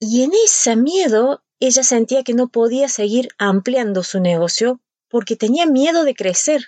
Y 0.00 0.22
en 0.22 0.32
ese 0.44 0.76
miedo 0.76 1.42
ella 1.60 1.82
sentía 1.82 2.22
que 2.22 2.34
no 2.34 2.48
podía 2.48 2.88
seguir 2.88 3.28
ampliando 3.38 4.04
su 4.04 4.20
negocio 4.20 4.80
porque 5.08 5.36
tenía 5.36 5.66
miedo 5.66 6.04
de 6.04 6.14
crecer. 6.14 6.66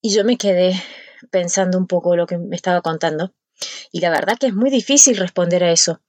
Y 0.00 0.12
yo 0.14 0.24
me 0.24 0.36
quedé 0.36 0.74
pensando 1.30 1.78
un 1.78 1.86
poco 1.86 2.16
lo 2.16 2.26
que 2.26 2.38
me 2.38 2.56
estaba 2.56 2.80
contando. 2.80 3.32
Y 3.92 4.00
la 4.00 4.10
verdad 4.10 4.36
que 4.38 4.48
es 4.48 4.54
muy 4.54 4.70
difícil 4.70 5.16
responder 5.16 5.62
a 5.62 5.70
eso, 5.70 6.00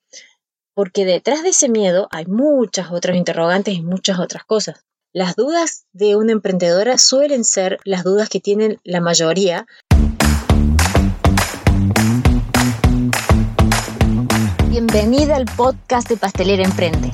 porque 0.74 1.06
detrás 1.06 1.44
de 1.44 1.50
ese 1.50 1.70
miedo 1.70 2.08
hay 2.12 2.26
muchas 2.26 2.92
otras 2.92 3.16
interrogantes 3.16 3.76
y 3.76 3.84
muchas 3.84 4.18
otras 4.20 4.44
cosas. 4.44 4.84
Las 5.12 5.36
dudas 5.36 5.86
de 5.92 6.16
una 6.16 6.32
emprendedora 6.32 6.98
suelen 6.98 7.44
ser 7.44 7.78
las 7.84 8.04
dudas 8.04 8.30
que 8.30 8.40
tienen 8.40 8.80
la 8.84 9.00
mayoría. 9.00 9.68
Bienvenida 14.74 15.36
al 15.36 15.46
podcast 15.46 16.10
de 16.10 16.18
Pastelera 16.18 16.64
Emprende. 16.64 17.14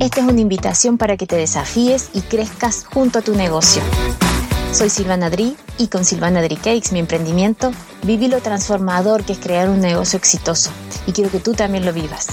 Esta 0.00 0.22
es 0.22 0.26
una 0.26 0.40
invitación 0.40 0.96
para 0.96 1.18
que 1.18 1.26
te 1.26 1.36
desafíes 1.36 2.08
y 2.14 2.22
crezcas 2.22 2.86
junto 2.86 3.18
a 3.18 3.22
tu 3.22 3.34
negocio. 3.34 3.82
Soy 4.72 4.88
Silvana 4.88 5.28
Dri 5.28 5.54
y 5.76 5.88
con 5.88 6.06
Silvana 6.06 6.40
Dri 6.40 6.56
Cakes, 6.56 6.92
mi 6.92 7.00
emprendimiento, 7.00 7.72
viví 8.04 8.28
lo 8.28 8.40
transformador 8.40 9.22
que 9.22 9.34
es 9.34 9.38
crear 9.38 9.68
un 9.68 9.82
negocio 9.82 10.16
exitoso 10.16 10.70
y 11.06 11.12
quiero 11.12 11.30
que 11.30 11.40
tú 11.40 11.52
también 11.52 11.84
lo 11.84 11.92
vivas. 11.92 12.28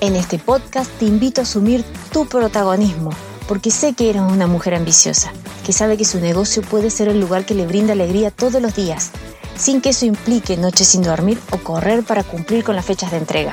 En 0.00 0.16
este 0.16 0.38
podcast 0.38 0.90
te 0.92 1.04
invito 1.04 1.42
a 1.42 1.44
asumir 1.44 1.84
tu 2.14 2.24
protagonismo, 2.24 3.10
porque 3.46 3.70
sé 3.70 3.92
que 3.92 4.08
eres 4.08 4.22
una 4.22 4.46
mujer 4.46 4.74
ambiciosa, 4.74 5.34
que 5.66 5.74
sabe 5.74 5.98
que 5.98 6.06
su 6.06 6.18
negocio 6.18 6.62
puede 6.62 6.88
ser 6.88 7.08
el 7.08 7.20
lugar 7.20 7.44
que 7.44 7.54
le 7.54 7.66
brinda 7.66 7.92
alegría 7.92 8.30
todos 8.30 8.62
los 8.62 8.74
días, 8.74 9.10
sin 9.58 9.80
que 9.80 9.90
eso 9.90 10.06
implique 10.06 10.56
noches 10.56 10.88
sin 10.88 11.02
dormir 11.02 11.38
o 11.50 11.58
correr 11.58 12.04
para 12.04 12.22
cumplir 12.22 12.64
con 12.64 12.76
las 12.76 12.84
fechas 12.84 13.10
de 13.10 13.18
entrega. 13.18 13.52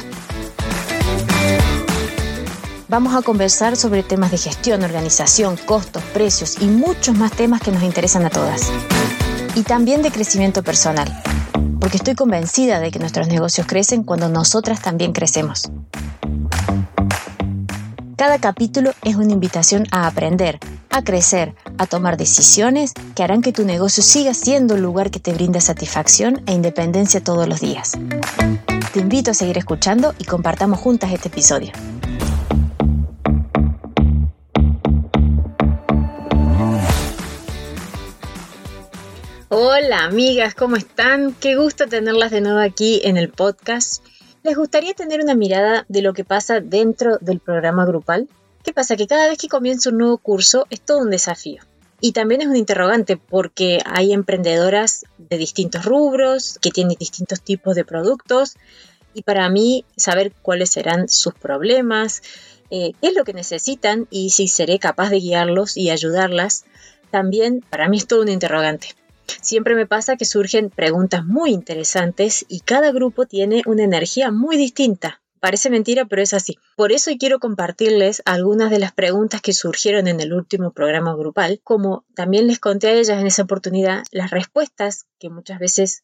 Vamos 2.87 3.15
a 3.15 3.23
conversar 3.23 3.75
sobre 3.75 4.03
temas 4.03 4.31
de 4.31 4.37
gestión, 4.37 4.83
organización, 4.83 5.57
costos, 5.65 6.03
precios 6.13 6.61
y 6.61 6.67
muchos 6.67 7.17
más 7.17 7.31
temas 7.31 7.59
que 7.61 7.71
nos 7.71 7.83
interesan 7.83 8.23
a 8.25 8.29
todas. 8.29 8.71
Y 9.55 9.63
también 9.63 10.01
de 10.03 10.11
crecimiento 10.11 10.63
personal, 10.63 11.11
porque 11.79 11.97
estoy 11.97 12.15
convencida 12.15 12.79
de 12.79 12.91
que 12.91 12.99
nuestros 12.99 13.27
negocios 13.27 13.65
crecen 13.67 14.03
cuando 14.03 14.29
nosotras 14.29 14.81
también 14.81 15.13
crecemos. 15.13 15.71
Cada 18.15 18.39
capítulo 18.39 18.93
es 19.03 19.15
una 19.15 19.33
invitación 19.33 19.87
a 19.91 20.07
aprender, 20.07 20.59
a 20.95 21.03
crecer, 21.03 21.53
a 21.77 21.87
tomar 21.87 22.15
decisiones 22.15 22.93
que 23.15 23.23
harán 23.23 23.41
que 23.41 23.51
tu 23.51 23.65
negocio 23.65 24.01
siga 24.01 24.33
siendo 24.33 24.75
el 24.75 24.81
lugar 24.81 25.11
que 25.11 25.19
te 25.19 25.33
brinda 25.33 25.59
satisfacción 25.59 26.41
e 26.45 26.53
independencia 26.53 27.21
todos 27.21 27.49
los 27.49 27.59
días. 27.59 27.97
Te 28.93 29.01
invito 29.01 29.31
a 29.31 29.33
seguir 29.33 29.57
escuchando 29.57 30.13
y 30.19 30.23
compartamos 30.23 30.79
juntas 30.79 31.11
este 31.11 31.27
episodio. 31.27 31.73
Hola 39.49 40.05
amigas, 40.05 40.55
¿cómo 40.55 40.77
están? 40.77 41.33
Qué 41.33 41.57
gusto 41.57 41.87
tenerlas 41.87 42.31
de 42.31 42.39
nuevo 42.39 42.59
aquí 42.59 43.01
en 43.03 43.17
el 43.17 43.29
podcast 43.29 44.01
les 44.45 44.55
gustaría 44.55 44.93
tener 44.93 45.21
una 45.21 45.33
mirada 45.33 45.85
de 45.89 46.03
lo 46.03 46.13
que 46.13 46.23
pasa 46.23 46.59
dentro 46.59 47.17
del 47.19 47.39
programa 47.39 47.83
grupal. 47.83 48.29
¿Qué 48.65 48.73
pasa? 48.73 48.95
Que 48.95 49.05
cada 49.05 49.27
vez 49.27 49.37
que 49.37 49.47
comienza 49.47 49.91
un 49.91 49.99
nuevo 49.99 50.17
curso 50.17 50.65
es 50.71 50.81
todo 50.81 50.97
un 50.97 51.11
desafío. 51.11 51.61
Y 52.01 52.13
también 52.13 52.41
es 52.41 52.47
un 52.47 52.55
interrogante 52.55 53.15
porque 53.15 53.79
hay 53.85 54.11
emprendedoras 54.11 55.05
de 55.19 55.37
distintos 55.37 55.85
rubros 55.85 56.57
que 56.61 56.71
tienen 56.71 56.97
distintos 56.99 57.41
tipos 57.41 57.75
de 57.75 57.85
productos 57.85 58.55
y 59.13 59.21
para 59.21 59.47
mí 59.49 59.85
saber 59.95 60.33
cuáles 60.41 60.71
serán 60.71 61.07
sus 61.09 61.35
problemas, 61.35 62.23
eh, 62.71 62.93
qué 62.99 63.09
es 63.09 63.15
lo 63.15 63.23
que 63.23 63.33
necesitan 63.33 64.07
y 64.09 64.31
si 64.31 64.47
seré 64.47 64.79
capaz 64.79 65.11
de 65.11 65.19
guiarlos 65.19 65.77
y 65.77 65.91
ayudarlas, 65.91 66.65
también 67.11 67.63
para 67.69 67.87
mí 67.87 67.97
es 67.97 68.07
todo 68.07 68.23
un 68.23 68.29
interrogante. 68.29 68.87
Siempre 69.41 69.75
me 69.75 69.85
pasa 69.85 70.17
que 70.17 70.25
surgen 70.25 70.71
preguntas 70.71 71.23
muy 71.23 71.51
interesantes 71.51 72.43
y 72.49 72.61
cada 72.61 72.91
grupo 72.91 73.27
tiene 73.27 73.61
una 73.67 73.83
energía 73.83 74.31
muy 74.31 74.57
distinta. 74.57 75.21
Parece 75.45 75.69
mentira, 75.69 76.05
pero 76.05 76.23
es 76.23 76.33
así. 76.33 76.57
Por 76.75 76.91
eso 76.91 77.11
quiero 77.19 77.37
compartirles 77.37 78.23
algunas 78.25 78.71
de 78.71 78.79
las 78.79 78.93
preguntas 78.93 79.41
que 79.41 79.53
surgieron 79.53 80.07
en 80.07 80.19
el 80.19 80.33
último 80.33 80.71
programa 80.71 81.13
grupal, 81.13 81.61
como 81.63 82.03
también 82.15 82.47
les 82.47 82.57
conté 82.57 82.87
a 82.87 82.93
ellas 82.93 83.21
en 83.21 83.27
esa 83.27 83.43
oportunidad, 83.43 84.01
las 84.09 84.31
respuestas 84.31 85.05
que 85.19 85.29
muchas 85.29 85.59
veces 85.59 86.03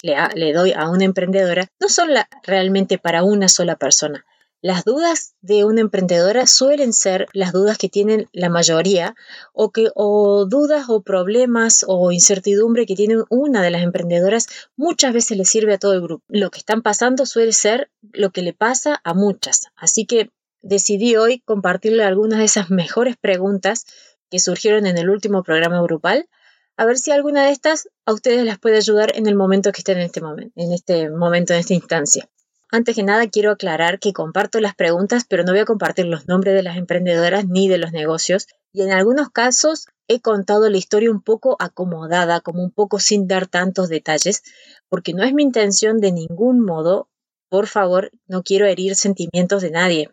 le, 0.00 0.52
doy 0.52 0.74
a 0.74 0.88
una 0.90 1.04
emprendedora 1.04 1.66
no 1.80 1.88
son 1.88 2.10
realmente 2.44 2.98
para 2.98 3.24
una 3.24 3.48
sola 3.48 3.74
persona, 3.74 4.24
las 4.60 4.84
dudas 4.84 5.34
de 5.40 5.64
una 5.64 5.80
emprendedora 5.80 6.46
suelen 6.46 6.92
ser 6.92 7.26
las 7.32 7.52
dudas 7.52 7.78
que 7.78 7.88
tienen 7.88 8.28
la 8.32 8.48
mayoría 8.48 9.14
o, 9.52 9.70
que, 9.70 9.90
o 9.94 10.46
dudas 10.46 10.86
o 10.88 11.02
problemas 11.02 11.84
o 11.86 12.10
incertidumbre 12.10 12.86
que 12.86 12.96
tiene 12.96 13.22
una 13.30 13.62
de 13.62 13.70
las 13.70 13.82
emprendedoras 13.82 14.48
muchas 14.76 15.12
veces 15.12 15.36
le 15.36 15.44
sirve 15.44 15.74
a 15.74 15.78
todo 15.78 15.92
el 15.92 16.00
grupo. 16.00 16.24
Lo 16.28 16.50
que 16.50 16.58
están 16.58 16.82
pasando 16.82 17.24
suele 17.24 17.52
ser 17.52 17.90
lo 18.12 18.30
que 18.30 18.42
le 18.42 18.52
pasa 18.52 19.00
a 19.04 19.14
muchas. 19.14 19.66
Así 19.76 20.06
que 20.06 20.30
decidí 20.60 21.16
hoy 21.16 21.40
compartirle 21.40 22.02
algunas 22.02 22.40
de 22.40 22.46
esas 22.46 22.70
mejores 22.70 23.16
preguntas 23.16 23.86
que 24.30 24.40
surgieron 24.40 24.86
en 24.86 24.98
el 24.98 25.08
último 25.08 25.42
programa 25.42 25.80
grupal 25.82 26.28
a 26.76 26.84
ver 26.84 26.96
si 26.96 27.10
alguna 27.10 27.46
de 27.46 27.50
estas 27.50 27.88
a 28.06 28.12
ustedes 28.12 28.44
las 28.44 28.58
puede 28.58 28.76
ayudar 28.76 29.10
en 29.16 29.26
el 29.26 29.34
momento 29.34 29.72
que 29.72 29.80
estén 29.80 29.98
en 29.98 30.04
este 30.04 30.20
momento, 30.20 30.52
en 30.54 30.72
este 30.72 31.10
momento, 31.10 31.52
en 31.52 31.60
esta 31.60 31.74
instancia. 31.74 32.28
Antes 32.70 32.96
que 32.96 33.02
nada, 33.02 33.26
quiero 33.28 33.50
aclarar 33.50 33.98
que 33.98 34.12
comparto 34.12 34.60
las 34.60 34.74
preguntas, 34.74 35.24
pero 35.26 35.42
no 35.42 35.52
voy 35.52 35.60
a 35.60 35.64
compartir 35.64 36.04
los 36.04 36.28
nombres 36.28 36.54
de 36.54 36.62
las 36.62 36.76
emprendedoras 36.76 37.46
ni 37.46 37.66
de 37.66 37.78
los 37.78 37.92
negocios. 37.92 38.46
Y 38.74 38.82
en 38.82 38.92
algunos 38.92 39.30
casos 39.30 39.86
he 40.06 40.20
contado 40.20 40.68
la 40.68 40.76
historia 40.76 41.10
un 41.10 41.22
poco 41.22 41.56
acomodada, 41.60 42.40
como 42.40 42.62
un 42.62 42.70
poco 42.70 43.00
sin 43.00 43.26
dar 43.26 43.46
tantos 43.46 43.88
detalles, 43.88 44.42
porque 44.90 45.14
no 45.14 45.24
es 45.24 45.32
mi 45.32 45.44
intención 45.44 45.98
de 45.98 46.12
ningún 46.12 46.60
modo, 46.60 47.08
por 47.48 47.68
favor, 47.68 48.10
no 48.26 48.42
quiero 48.42 48.66
herir 48.66 48.96
sentimientos 48.96 49.62
de 49.62 49.70
nadie. 49.70 50.10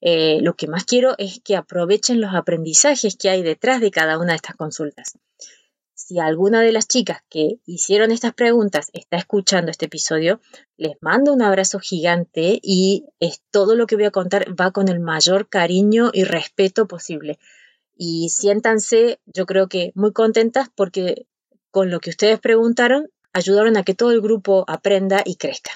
Eh, 0.00 0.38
lo 0.40 0.54
que 0.54 0.66
más 0.66 0.84
quiero 0.84 1.14
es 1.18 1.40
que 1.44 1.56
aprovechen 1.56 2.22
los 2.22 2.34
aprendizajes 2.34 3.16
que 3.16 3.28
hay 3.28 3.42
detrás 3.42 3.82
de 3.82 3.90
cada 3.90 4.16
una 4.16 4.32
de 4.32 4.36
estas 4.36 4.56
consultas 4.56 5.18
si 6.08 6.18
alguna 6.18 6.62
de 6.62 6.72
las 6.72 6.88
chicas 6.88 7.18
que 7.28 7.60
hicieron 7.66 8.12
estas 8.12 8.32
preguntas 8.32 8.88
está 8.94 9.18
escuchando 9.18 9.70
este 9.70 9.86
episodio, 9.86 10.40
les 10.78 10.96
mando 11.02 11.34
un 11.34 11.42
abrazo 11.42 11.80
gigante 11.80 12.58
y 12.62 13.04
es 13.20 13.42
todo 13.50 13.76
lo 13.76 13.86
que 13.86 13.96
voy 13.96 14.06
a 14.06 14.10
contar 14.10 14.58
va 14.58 14.70
con 14.70 14.88
el 14.88 15.00
mayor 15.00 15.50
cariño 15.50 16.10
y 16.14 16.24
respeto 16.24 16.88
posible. 16.88 17.38
Y 17.94 18.30
siéntanse, 18.30 19.20
yo 19.26 19.44
creo 19.44 19.68
que 19.68 19.92
muy 19.94 20.14
contentas 20.14 20.70
porque 20.74 21.26
con 21.70 21.90
lo 21.90 22.00
que 22.00 22.08
ustedes 22.08 22.40
preguntaron 22.40 23.10
ayudaron 23.34 23.76
a 23.76 23.82
que 23.82 23.92
todo 23.92 24.10
el 24.10 24.22
grupo 24.22 24.64
aprenda 24.66 25.20
y 25.26 25.36
crezca. 25.36 25.72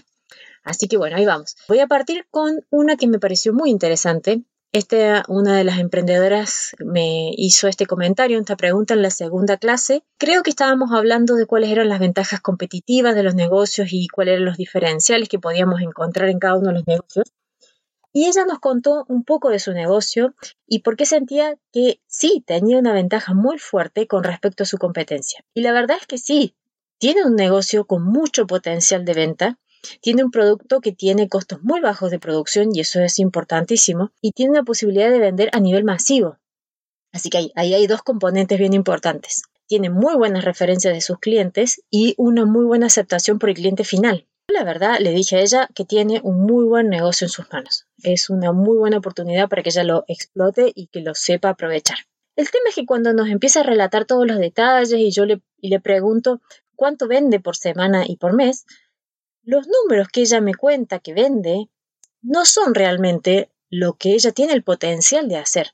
Así 0.64 0.88
que 0.88 0.96
bueno, 0.96 1.16
ahí 1.16 1.26
vamos. 1.26 1.56
Voy 1.68 1.80
a 1.80 1.88
partir 1.88 2.26
con 2.30 2.64
una 2.70 2.96
que 2.96 3.06
me 3.06 3.18
pareció 3.18 3.52
muy 3.52 3.68
interesante 3.68 4.44
este, 4.72 5.22
una 5.28 5.54
de 5.56 5.64
las 5.64 5.78
emprendedoras 5.78 6.74
me 6.78 7.30
hizo 7.36 7.68
este 7.68 7.84
comentario, 7.84 8.38
esta 8.40 8.56
pregunta 8.56 8.94
en 8.94 9.02
la 9.02 9.10
segunda 9.10 9.58
clase. 9.58 10.02
Creo 10.18 10.42
que 10.42 10.50
estábamos 10.50 10.92
hablando 10.92 11.34
de 11.34 11.44
cuáles 11.44 11.70
eran 11.70 11.90
las 11.90 12.00
ventajas 12.00 12.40
competitivas 12.40 13.14
de 13.14 13.22
los 13.22 13.34
negocios 13.34 13.88
y 13.92 14.08
cuáles 14.08 14.32
eran 14.34 14.46
los 14.46 14.56
diferenciales 14.56 15.28
que 15.28 15.38
podíamos 15.38 15.82
encontrar 15.82 16.30
en 16.30 16.38
cada 16.38 16.56
uno 16.56 16.68
de 16.68 16.74
los 16.74 16.86
negocios. 16.86 17.32
Y 18.14 18.26
ella 18.26 18.44
nos 18.46 18.60
contó 18.60 19.04
un 19.08 19.24
poco 19.24 19.50
de 19.50 19.58
su 19.58 19.72
negocio 19.72 20.34
y 20.66 20.80
por 20.80 20.96
qué 20.96 21.04
sentía 21.06 21.56
que 21.72 22.00
sí, 22.06 22.42
tenía 22.46 22.78
una 22.78 22.92
ventaja 22.94 23.34
muy 23.34 23.58
fuerte 23.58 24.06
con 24.06 24.24
respecto 24.24 24.62
a 24.62 24.66
su 24.66 24.78
competencia. 24.78 25.44
Y 25.54 25.62
la 25.62 25.72
verdad 25.72 25.98
es 26.00 26.06
que 26.06 26.18
sí, 26.18 26.54
tiene 26.98 27.24
un 27.24 27.36
negocio 27.36 27.86
con 27.86 28.04
mucho 28.04 28.46
potencial 28.46 29.04
de 29.04 29.14
venta 29.14 29.58
tiene 30.00 30.24
un 30.24 30.30
producto 30.30 30.80
que 30.80 30.92
tiene 30.92 31.28
costos 31.28 31.62
muy 31.62 31.80
bajos 31.80 32.10
de 32.10 32.18
producción 32.18 32.74
y 32.74 32.80
eso 32.80 33.00
es 33.00 33.18
importantísimo 33.18 34.12
y 34.20 34.32
tiene 34.32 34.54
la 34.54 34.62
posibilidad 34.62 35.10
de 35.10 35.18
vender 35.18 35.50
a 35.52 35.60
nivel 35.60 35.84
masivo. 35.84 36.38
Así 37.12 37.28
que 37.28 37.50
ahí, 37.54 37.74
hay 37.74 37.86
dos 37.86 38.02
componentes 38.02 38.58
bien 38.58 38.72
importantes. 38.72 39.42
Tiene 39.66 39.90
muy 39.90 40.14
buenas 40.16 40.44
referencias 40.44 40.94
de 40.94 41.00
sus 41.00 41.18
clientes 41.18 41.82
y 41.90 42.14
una 42.16 42.44
muy 42.44 42.64
buena 42.64 42.86
aceptación 42.86 43.38
por 43.38 43.50
el 43.50 43.56
cliente 43.56 43.84
final. 43.84 44.26
La 44.48 44.64
verdad, 44.64 44.98
le 45.00 45.12
dije 45.12 45.36
a 45.36 45.40
ella 45.40 45.68
que 45.74 45.84
tiene 45.84 46.20
un 46.24 46.44
muy 46.44 46.64
buen 46.64 46.88
negocio 46.88 47.26
en 47.26 47.30
sus 47.30 47.50
manos. 47.52 47.86
Es 48.02 48.28
una 48.28 48.52
muy 48.52 48.76
buena 48.76 48.98
oportunidad 48.98 49.48
para 49.48 49.62
que 49.62 49.70
ella 49.70 49.84
lo 49.84 50.04
explote 50.08 50.72
y 50.74 50.88
que 50.88 51.00
lo 51.00 51.14
sepa 51.14 51.50
aprovechar. 51.50 51.98
El 52.34 52.50
tema 52.50 52.70
es 52.70 52.74
que 52.74 52.86
cuando 52.86 53.12
nos 53.12 53.28
empieza 53.28 53.60
a 53.60 53.64
relatar 53.64 54.04
todos 54.04 54.26
los 54.26 54.38
detalles 54.38 54.98
y 54.98 55.10
yo 55.10 55.26
le, 55.26 55.42
y 55.60 55.68
le 55.68 55.80
pregunto 55.80 56.40
cuánto 56.76 57.06
vende 57.06 57.40
por 57.40 57.56
semana 57.56 58.04
y 58.06 58.16
por 58.16 58.32
mes, 58.32 58.64
los 59.42 59.66
números 59.66 60.08
que 60.08 60.20
ella 60.20 60.40
me 60.40 60.54
cuenta 60.54 61.00
que 61.00 61.14
vende 61.14 61.68
no 62.22 62.44
son 62.44 62.74
realmente 62.74 63.50
lo 63.70 63.94
que 63.94 64.12
ella 64.12 64.32
tiene 64.32 64.52
el 64.52 64.62
potencial 64.62 65.28
de 65.28 65.36
hacer. 65.36 65.72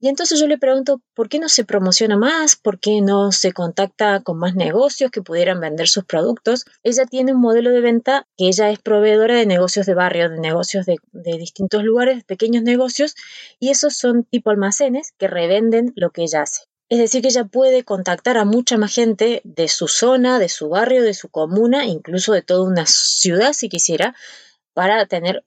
Y 0.00 0.08
entonces 0.08 0.38
yo 0.38 0.46
le 0.46 0.58
pregunto, 0.58 1.00
¿por 1.14 1.30
qué 1.30 1.38
no 1.38 1.48
se 1.48 1.64
promociona 1.64 2.18
más? 2.18 2.56
¿Por 2.56 2.78
qué 2.78 3.00
no 3.00 3.32
se 3.32 3.52
contacta 3.52 4.20
con 4.20 4.38
más 4.38 4.54
negocios 4.54 5.10
que 5.10 5.22
pudieran 5.22 5.60
vender 5.60 5.88
sus 5.88 6.04
productos? 6.04 6.66
Ella 6.82 7.06
tiene 7.06 7.32
un 7.32 7.40
modelo 7.40 7.70
de 7.70 7.80
venta 7.80 8.26
que 8.36 8.48
ella 8.48 8.70
es 8.70 8.80
proveedora 8.80 9.36
de 9.36 9.46
negocios 9.46 9.86
de 9.86 9.94
barrio, 9.94 10.28
de 10.28 10.38
negocios 10.40 10.84
de, 10.84 10.96
de 11.12 11.38
distintos 11.38 11.84
lugares, 11.84 12.22
pequeños 12.24 12.64
negocios, 12.64 13.14
y 13.58 13.70
esos 13.70 13.96
son 13.96 14.24
tipo 14.24 14.50
almacenes 14.50 15.12
que 15.16 15.26
revenden 15.26 15.94
lo 15.96 16.10
que 16.10 16.24
ella 16.24 16.42
hace. 16.42 16.64
Es 16.94 17.00
decir, 17.00 17.22
que 17.22 17.28
ella 17.28 17.44
puede 17.44 17.82
contactar 17.82 18.38
a 18.38 18.44
mucha 18.44 18.78
más 18.78 18.94
gente 18.94 19.40
de 19.42 19.66
su 19.66 19.88
zona, 19.88 20.38
de 20.38 20.48
su 20.48 20.68
barrio, 20.68 21.02
de 21.02 21.12
su 21.12 21.28
comuna, 21.28 21.86
incluso 21.86 22.32
de 22.32 22.42
toda 22.42 22.62
una 22.62 22.86
ciudad 22.86 23.52
si 23.52 23.68
quisiera, 23.68 24.14
para 24.74 25.04
tener 25.06 25.44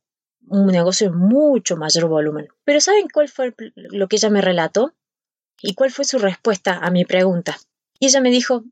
un 0.50 0.68
negocio 0.68 1.10
de 1.10 1.16
mucho 1.16 1.78
mayor 1.78 2.10
volumen. 2.10 2.50
Pero 2.66 2.82
¿saben 2.82 3.08
cuál 3.08 3.30
fue 3.30 3.56
lo 3.76 4.10
que 4.10 4.18
ella 4.18 4.30
me 4.30 4.42
relató? 4.42 4.94
¿Y 5.62 5.74
cuál 5.74 5.90
fue 5.90 6.04
su 6.04 6.20
respuesta 6.20 6.80
a 6.80 6.92
mi 6.92 7.06
pregunta? 7.06 7.58
Y 7.98 8.08
ella 8.08 8.20
me 8.20 8.30
dijo, 8.30 8.66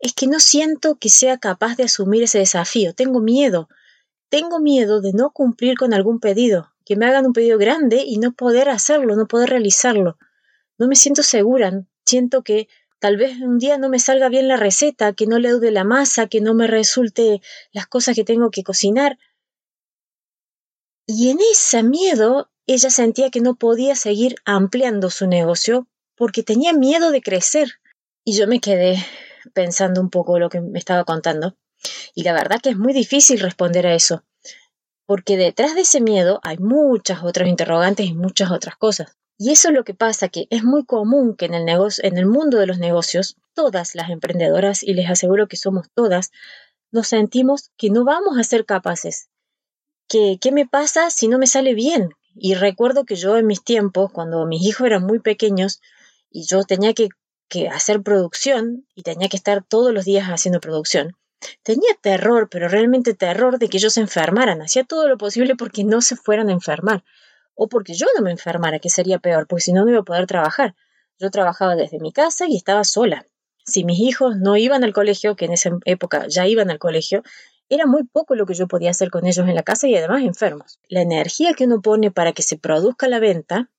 es 0.00 0.12
que 0.12 0.28
no 0.28 0.38
siento 0.38 0.94
que 1.00 1.08
sea 1.08 1.38
capaz 1.38 1.74
de 1.74 1.82
asumir 1.82 2.22
ese 2.22 2.38
desafío, 2.38 2.94
tengo 2.94 3.18
miedo, 3.18 3.68
tengo 4.28 4.60
miedo 4.60 5.00
de 5.00 5.14
no 5.14 5.32
cumplir 5.32 5.76
con 5.76 5.92
algún 5.92 6.20
pedido, 6.20 6.72
que 6.84 6.94
me 6.94 7.06
hagan 7.06 7.26
un 7.26 7.32
pedido 7.32 7.58
grande 7.58 8.04
y 8.06 8.18
no 8.18 8.30
poder 8.34 8.68
hacerlo, 8.68 9.16
no 9.16 9.26
poder 9.26 9.50
realizarlo. 9.50 10.16
No 10.78 10.86
me 10.86 10.94
siento 10.94 11.24
segura, 11.24 11.84
siento 12.04 12.42
que 12.42 12.68
tal 12.98 13.16
vez 13.16 13.38
un 13.40 13.58
día 13.58 13.78
no 13.78 13.88
me 13.88 13.98
salga 13.98 14.28
bien 14.28 14.48
la 14.48 14.56
receta, 14.56 15.12
que 15.12 15.26
no 15.26 15.38
le 15.38 15.50
dude 15.50 15.70
la 15.70 15.84
masa, 15.84 16.26
que 16.26 16.40
no 16.40 16.54
me 16.54 16.66
resulte 16.66 17.40
las 17.72 17.86
cosas 17.86 18.14
que 18.14 18.24
tengo 18.24 18.50
que 18.50 18.62
cocinar. 18.62 19.18
Y 21.06 21.30
en 21.30 21.38
ese 21.52 21.82
miedo 21.82 22.50
ella 22.66 22.90
sentía 22.90 23.30
que 23.30 23.40
no 23.40 23.56
podía 23.56 23.94
seguir 23.94 24.36
ampliando 24.44 25.10
su 25.10 25.26
negocio 25.26 25.86
porque 26.16 26.42
tenía 26.42 26.72
miedo 26.72 27.10
de 27.10 27.20
crecer. 27.20 27.72
Y 28.24 28.36
yo 28.38 28.46
me 28.46 28.60
quedé 28.60 28.96
pensando 29.52 30.00
un 30.00 30.08
poco 30.08 30.38
lo 30.38 30.48
que 30.48 30.60
me 30.60 30.78
estaba 30.78 31.04
contando. 31.04 31.56
Y 32.14 32.22
la 32.22 32.32
verdad 32.32 32.60
que 32.62 32.70
es 32.70 32.78
muy 32.78 32.94
difícil 32.94 33.40
responder 33.40 33.86
a 33.86 33.94
eso, 33.94 34.24
porque 35.06 35.36
detrás 35.36 35.74
de 35.74 35.82
ese 35.82 36.00
miedo 36.00 36.40
hay 36.42 36.56
muchas 36.56 37.22
otras 37.22 37.48
interrogantes 37.48 38.06
y 38.06 38.14
muchas 38.14 38.50
otras 38.50 38.76
cosas. 38.76 39.16
Y 39.36 39.50
eso 39.50 39.68
es 39.68 39.74
lo 39.74 39.84
que 39.84 39.94
pasa, 39.94 40.28
que 40.28 40.46
es 40.50 40.62
muy 40.62 40.84
común 40.84 41.34
que 41.36 41.46
en 41.46 41.54
el, 41.54 41.64
negocio, 41.64 42.04
en 42.04 42.18
el 42.18 42.26
mundo 42.26 42.58
de 42.58 42.66
los 42.66 42.78
negocios, 42.78 43.36
todas 43.52 43.94
las 43.94 44.10
emprendedoras, 44.10 44.82
y 44.82 44.94
les 44.94 45.10
aseguro 45.10 45.48
que 45.48 45.56
somos 45.56 45.88
todas, 45.92 46.30
nos 46.92 47.08
sentimos 47.08 47.72
que 47.76 47.90
no 47.90 48.04
vamos 48.04 48.38
a 48.38 48.44
ser 48.44 48.64
capaces, 48.64 49.28
que 50.08 50.38
qué 50.40 50.52
me 50.52 50.66
pasa 50.66 51.10
si 51.10 51.26
no 51.26 51.38
me 51.38 51.48
sale 51.48 51.74
bien. 51.74 52.10
Y 52.36 52.54
recuerdo 52.54 53.04
que 53.04 53.16
yo 53.16 53.36
en 53.36 53.46
mis 53.46 53.62
tiempos, 53.64 54.12
cuando 54.12 54.46
mis 54.46 54.62
hijos 54.62 54.86
eran 54.86 55.04
muy 55.04 55.18
pequeños 55.18 55.80
y 56.30 56.46
yo 56.46 56.62
tenía 56.64 56.94
que, 56.94 57.08
que 57.48 57.68
hacer 57.68 58.02
producción 58.02 58.86
y 58.94 59.02
tenía 59.02 59.28
que 59.28 59.36
estar 59.36 59.64
todos 59.64 59.92
los 59.92 60.04
días 60.04 60.28
haciendo 60.28 60.60
producción, 60.60 61.16
tenía 61.62 61.90
terror, 62.00 62.48
pero 62.50 62.68
realmente 62.68 63.14
terror 63.14 63.58
de 63.58 63.68
que 63.68 63.78
ellos 63.78 63.94
se 63.94 64.00
enfermaran. 64.00 64.62
Hacía 64.62 64.84
todo 64.84 65.08
lo 65.08 65.18
posible 65.18 65.56
porque 65.56 65.84
no 65.84 66.00
se 66.00 66.16
fueran 66.16 66.48
a 66.48 66.52
enfermar. 66.52 67.04
O 67.54 67.68
porque 67.68 67.94
yo 67.94 68.06
no 68.16 68.22
me 68.22 68.30
enfermara, 68.30 68.78
que 68.78 68.90
sería 68.90 69.18
peor, 69.18 69.46
porque 69.46 69.62
si 69.62 69.72
no, 69.72 69.84
no 69.84 69.90
iba 69.90 70.00
a 70.00 70.04
poder 70.04 70.26
trabajar. 70.26 70.74
Yo 71.18 71.30
trabajaba 71.30 71.76
desde 71.76 72.00
mi 72.00 72.12
casa 72.12 72.46
y 72.48 72.56
estaba 72.56 72.84
sola. 72.84 73.26
Si 73.64 73.84
mis 73.84 74.00
hijos 74.00 74.36
no 74.36 74.56
iban 74.56 74.84
al 74.84 74.92
colegio, 74.92 75.36
que 75.36 75.46
en 75.46 75.52
esa 75.52 75.70
época 75.84 76.26
ya 76.28 76.46
iban 76.46 76.70
al 76.70 76.78
colegio, 76.78 77.22
era 77.68 77.86
muy 77.86 78.04
poco 78.04 78.34
lo 78.34 78.46
que 78.46 78.54
yo 78.54 78.68
podía 78.68 78.90
hacer 78.90 79.10
con 79.10 79.26
ellos 79.26 79.48
en 79.48 79.54
la 79.54 79.62
casa 79.62 79.88
y 79.88 79.96
además 79.96 80.22
enfermos. 80.22 80.78
La 80.88 81.00
energía 81.00 81.54
que 81.54 81.64
uno 81.64 81.80
pone 81.80 82.10
para 82.10 82.32
que 82.32 82.42
se 82.42 82.58
produzca 82.58 83.08
la 83.08 83.20
venta 83.20 83.70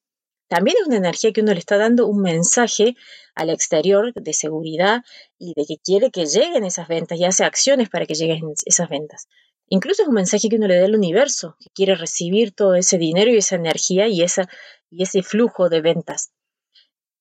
también 0.47 0.77
es 0.79 0.87
una 0.87 0.97
energía 0.97 1.33
que 1.33 1.41
uno 1.41 1.53
le 1.53 1.59
está 1.59 1.77
dando 1.77 2.07
un 2.07 2.21
mensaje 2.21 2.95
al 3.33 3.49
exterior 3.49 4.13
de 4.13 4.33
seguridad 4.33 5.03
y 5.39 5.53
de 5.55 5.65
que 5.65 5.77
quiere 5.77 6.11
que 6.11 6.25
lleguen 6.25 6.63
esas 6.63 6.87
ventas 6.87 7.19
y 7.19 7.25
hace 7.25 7.43
acciones 7.43 7.89
para 7.89 8.05
que 8.05 8.13
lleguen 8.13 8.53
esas 8.65 8.89
ventas. 8.89 9.27
Incluso 9.69 10.03
es 10.03 10.07
un 10.07 10.15
mensaje 10.15 10.49
que 10.49 10.57
uno 10.57 10.67
le 10.67 10.77
da 10.77 10.85
al 10.85 10.95
universo, 10.95 11.57
que 11.59 11.69
quiere 11.73 11.95
recibir 11.95 12.51
todo 12.51 12.75
ese 12.75 12.97
dinero 12.97 13.31
y 13.31 13.37
esa 13.37 13.55
energía 13.55 14.07
y, 14.07 14.21
esa, 14.21 14.47
y 14.89 15.03
ese 15.03 15.23
flujo 15.23 15.69
de 15.69 15.81
ventas. 15.81 16.31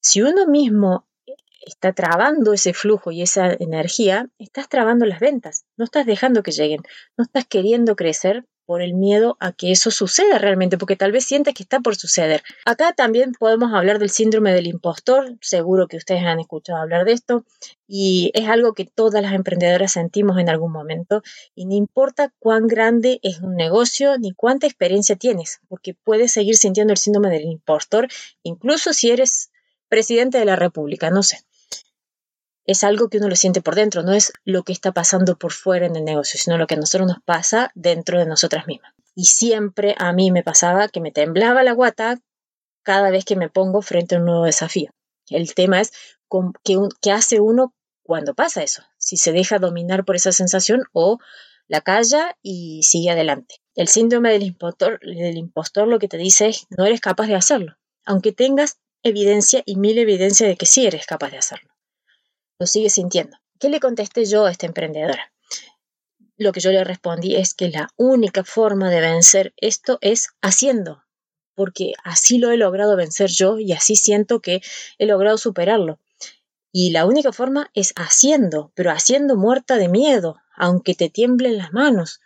Si 0.00 0.20
uno 0.20 0.46
mismo 0.46 1.06
está 1.66 1.92
trabando 1.92 2.52
ese 2.52 2.74
flujo 2.74 3.10
y 3.10 3.22
esa 3.22 3.52
energía, 3.52 4.28
estás 4.38 4.68
trabando 4.68 5.06
las 5.06 5.20
ventas, 5.20 5.64
no 5.76 5.84
estás 5.84 6.04
dejando 6.04 6.42
que 6.42 6.52
lleguen, 6.52 6.82
no 7.16 7.24
estás 7.24 7.46
queriendo 7.46 7.96
crecer 7.96 8.44
por 8.66 8.82
el 8.82 8.94
miedo 8.94 9.36
a 9.40 9.52
que 9.52 9.72
eso 9.72 9.90
suceda 9.90 10.38
realmente, 10.38 10.78
porque 10.78 10.96
tal 10.96 11.12
vez 11.12 11.24
sientes 11.24 11.54
que 11.54 11.62
está 11.62 11.80
por 11.80 11.96
suceder. 11.96 12.42
Acá 12.64 12.92
también 12.92 13.32
podemos 13.32 13.72
hablar 13.72 13.98
del 13.98 14.10
síndrome 14.10 14.52
del 14.52 14.66
impostor, 14.66 15.36
seguro 15.40 15.86
que 15.88 15.96
ustedes 15.96 16.22
han 16.22 16.40
escuchado 16.40 16.80
hablar 16.80 17.04
de 17.04 17.12
esto, 17.12 17.44
y 17.86 18.30
es 18.34 18.48
algo 18.48 18.72
que 18.72 18.84
todas 18.84 19.22
las 19.22 19.34
emprendedoras 19.34 19.92
sentimos 19.92 20.38
en 20.38 20.48
algún 20.48 20.72
momento, 20.72 21.22
y 21.54 21.66
no 21.66 21.74
importa 21.74 22.32
cuán 22.38 22.66
grande 22.66 23.20
es 23.22 23.40
un 23.40 23.54
negocio 23.54 24.18
ni 24.18 24.32
cuánta 24.32 24.66
experiencia 24.66 25.16
tienes, 25.16 25.60
porque 25.68 25.94
puedes 25.94 26.32
seguir 26.32 26.56
sintiendo 26.56 26.92
el 26.92 26.98
síndrome 26.98 27.30
del 27.30 27.44
impostor, 27.44 28.08
incluso 28.42 28.92
si 28.92 29.10
eres 29.10 29.50
presidente 29.88 30.38
de 30.38 30.44
la 30.44 30.56
República, 30.56 31.10
no 31.10 31.22
sé 31.22 31.44
es 32.66 32.82
algo 32.82 33.08
que 33.08 33.18
uno 33.18 33.28
lo 33.28 33.36
siente 33.36 33.60
por 33.60 33.74
dentro, 33.74 34.02
no 34.02 34.12
es 34.12 34.32
lo 34.44 34.62
que 34.62 34.72
está 34.72 34.92
pasando 34.92 35.36
por 35.36 35.52
fuera 35.52 35.86
en 35.86 35.96
el 35.96 36.04
negocio, 36.04 36.40
sino 36.40 36.56
lo 36.56 36.66
que 36.66 36.74
a 36.74 36.78
nosotros 36.78 37.06
nos 37.06 37.22
pasa 37.22 37.70
dentro 37.74 38.18
de 38.18 38.26
nosotras 38.26 38.66
mismas. 38.66 38.94
Y 39.14 39.26
siempre 39.26 39.94
a 39.98 40.12
mí 40.12 40.30
me 40.30 40.42
pasaba 40.42 40.88
que 40.88 41.00
me 41.00 41.12
temblaba 41.12 41.62
la 41.62 41.72
guata 41.72 42.20
cada 42.82 43.10
vez 43.10 43.24
que 43.24 43.36
me 43.36 43.50
pongo 43.50 43.82
frente 43.82 44.14
a 44.14 44.18
un 44.18 44.24
nuevo 44.24 44.44
desafío. 44.44 44.90
El 45.28 45.54
tema 45.54 45.80
es 45.80 45.92
qué, 46.62 47.12
hace 47.12 47.40
uno 47.40 47.74
cuando 48.02 48.34
pasa 48.34 48.62
eso, 48.62 48.82
si 48.98 49.16
se 49.16 49.32
deja 49.32 49.58
dominar 49.58 50.04
por 50.04 50.16
esa 50.16 50.32
sensación 50.32 50.84
o 50.92 51.18
la 51.68 51.80
calla 51.80 52.36
y 52.42 52.82
sigue 52.82 53.10
adelante. 53.10 53.56
El 53.74 53.88
síndrome 53.88 54.30
del 54.30 54.42
impostor, 54.42 55.00
impostor 55.02 55.88
lo 55.88 55.98
que 55.98 56.08
te 56.08 56.18
dice 56.18 56.48
es 56.48 56.66
no 56.70 56.84
eres 56.84 57.00
capaz 57.00 57.26
de 57.26 57.34
hacerlo, 57.34 57.76
aunque 58.04 58.32
tengas 58.32 58.78
evidencia 59.02 59.62
y 59.64 59.76
mil 59.76 59.98
evidencia 59.98 60.46
de 60.46 60.56
que 60.56 60.66
sí 60.66 60.86
eres 60.86 61.06
capaz 61.06 61.30
de 61.30 61.38
hacerlo 61.38 61.73
lo 62.58 62.66
sigue 62.66 62.90
sintiendo. 62.90 63.36
¿Qué 63.58 63.68
le 63.68 63.80
contesté 63.80 64.24
yo 64.24 64.46
a 64.46 64.50
esta 64.50 64.66
emprendedora? 64.66 65.32
Lo 66.36 66.52
que 66.52 66.60
yo 66.60 66.70
le 66.70 66.82
respondí 66.82 67.36
es 67.36 67.54
que 67.54 67.68
la 67.68 67.88
única 67.96 68.44
forma 68.44 68.90
de 68.90 69.00
vencer 69.00 69.54
esto 69.56 69.98
es 70.00 70.28
haciendo, 70.42 71.04
porque 71.54 71.92
así 72.02 72.38
lo 72.38 72.50
he 72.50 72.56
logrado 72.56 72.96
vencer 72.96 73.30
yo 73.30 73.58
y 73.58 73.72
así 73.72 73.94
siento 73.94 74.40
que 74.40 74.60
he 74.98 75.06
logrado 75.06 75.38
superarlo. 75.38 76.00
Y 76.72 76.90
la 76.90 77.06
única 77.06 77.32
forma 77.32 77.70
es 77.72 77.92
haciendo, 77.94 78.72
pero 78.74 78.90
haciendo 78.90 79.36
muerta 79.36 79.76
de 79.76 79.88
miedo, 79.88 80.40
aunque 80.56 80.94
te 80.94 81.08
tiemblen 81.08 81.56
las 81.56 81.72
manos, 81.72 82.20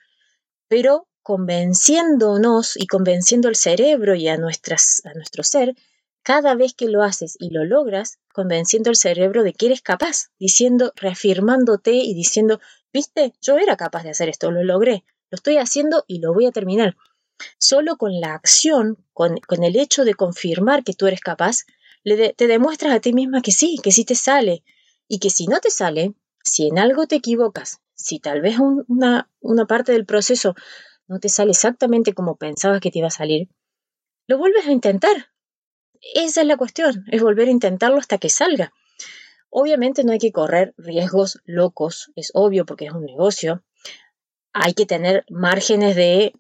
pero 0.69 1.07
convenciéndonos 1.23 2.79
y 2.79 2.87
convenciendo 2.87 3.49
al 3.49 3.57
cerebro 3.57 4.15
y 4.15 4.29
a, 4.29 4.39
nuestras, 4.39 5.03
a 5.05 5.13
nuestro 5.13 5.43
ser 5.43 5.75
cada 6.23 6.55
vez 6.55 6.75
que 6.75 6.89
lo 6.89 7.03
haces 7.03 7.37
y 7.39 7.51
lo 7.51 7.65
logras, 7.65 8.19
convenciendo 8.33 8.91
al 8.91 8.97
cerebro 8.97 9.43
de 9.43 9.53
que 9.53 9.67
eres 9.67 9.83
capaz, 9.83 10.31
diciendo, 10.39 10.93
reafirmándote 10.97 11.93
y 11.93 12.15
diciendo, 12.15 12.61
viste, 12.93 13.33
yo 13.41 13.59
era 13.59 13.77
capaz 13.77 14.03
de 14.03 14.11
hacer 14.11 14.29
esto, 14.29 14.51
lo 14.51 14.63
logré, 14.63 15.05
lo 15.31 15.37
estoy 15.37 15.57
haciendo 15.57 16.05
y 16.07 16.21
lo 16.21 16.33
voy 16.35 16.47
a 16.47 16.53
terminar. 16.53 16.97
Solo 17.59 17.97
con 17.97 18.21
la 18.21 18.35
acción, 18.35 18.99
con, 19.13 19.39
el 19.63 19.77
hecho 19.77 20.05
de 20.05 20.15
confirmar 20.15 20.85
que 20.85 20.95
tú 20.95 21.07
eres 21.07 21.21
capaz, 21.21 21.65
le 22.03 22.33
te 22.33 22.47
demuestras 22.47 22.95
a 22.95 23.01
ti 23.01 23.13
misma 23.13 23.43
que 23.43 23.53
sí, 23.53 23.79
que 23.83 23.93
sí 23.93 24.05
te 24.05 24.15
sale. 24.15 24.65
Y 25.07 25.19
que 25.21 25.31
si 25.31 25.47
no 25.47 25.61
te 25.61 25.71
sale, 25.71 26.15
si 26.43 26.69
en 26.69 26.79
algo 26.79 27.07
te 27.07 27.17
equivocas, 27.17 27.81
si 27.95 28.19
tal 28.19 28.41
vez 28.41 28.59
una, 28.59 29.31
una 29.41 29.67
parte 29.67 29.93
del 29.93 30.05
proceso 30.05 30.55
no 31.07 31.21
te 31.21 31.29
sale 31.29 31.53
exactamente 31.53 32.13
como 32.13 32.37
pensabas 32.37 32.81
que 32.81 32.91
te 32.91 32.99
iba 32.99 33.09
a 33.09 33.11
salir, 33.11 33.49
lo 34.27 34.37
vuelves 34.39 34.67
a 34.67 34.73
intentar, 34.73 35.31
esa 36.15 36.41
es 36.41 36.47
la 36.47 36.57
cuestión, 36.57 37.05
es 37.11 37.23
volver 37.23 37.49
a 37.49 37.53
intentarlo 37.53 37.99
hasta 37.99 38.19
que 38.19 38.29
salga. 38.29 38.73
Obviamente 39.51 40.05
no 40.05 40.13
hay 40.13 40.19
que 40.19 40.33
correr 40.33 40.75
riesgos 40.77 41.41
locos, 41.45 42.11
es 42.17 42.31
obvio 42.35 42.67
porque 42.67 42.87
es 42.87 42.93
un 42.93 43.05
negocio. 43.05 43.63
Hay 44.53 44.75
que 44.75 44.87
tener 44.87 45.25
márgenes 45.31 45.97
de 45.97 46.33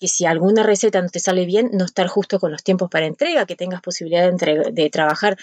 que 0.00 0.08
si 0.08 0.26
alguna 0.26 0.62
receta 0.62 1.00
no 1.00 1.08
te 1.08 1.20
sale 1.20 1.44
bien, 1.44 1.70
no 1.72 1.84
estar 1.84 2.06
justo 2.08 2.38
con 2.40 2.50
los 2.50 2.62
tiempos 2.62 2.88
para 2.90 3.06
entrega, 3.06 3.46
que 3.46 3.56
tengas 3.56 3.80
posibilidad 3.80 4.30
de, 4.32 4.90
trabajar 4.90 5.36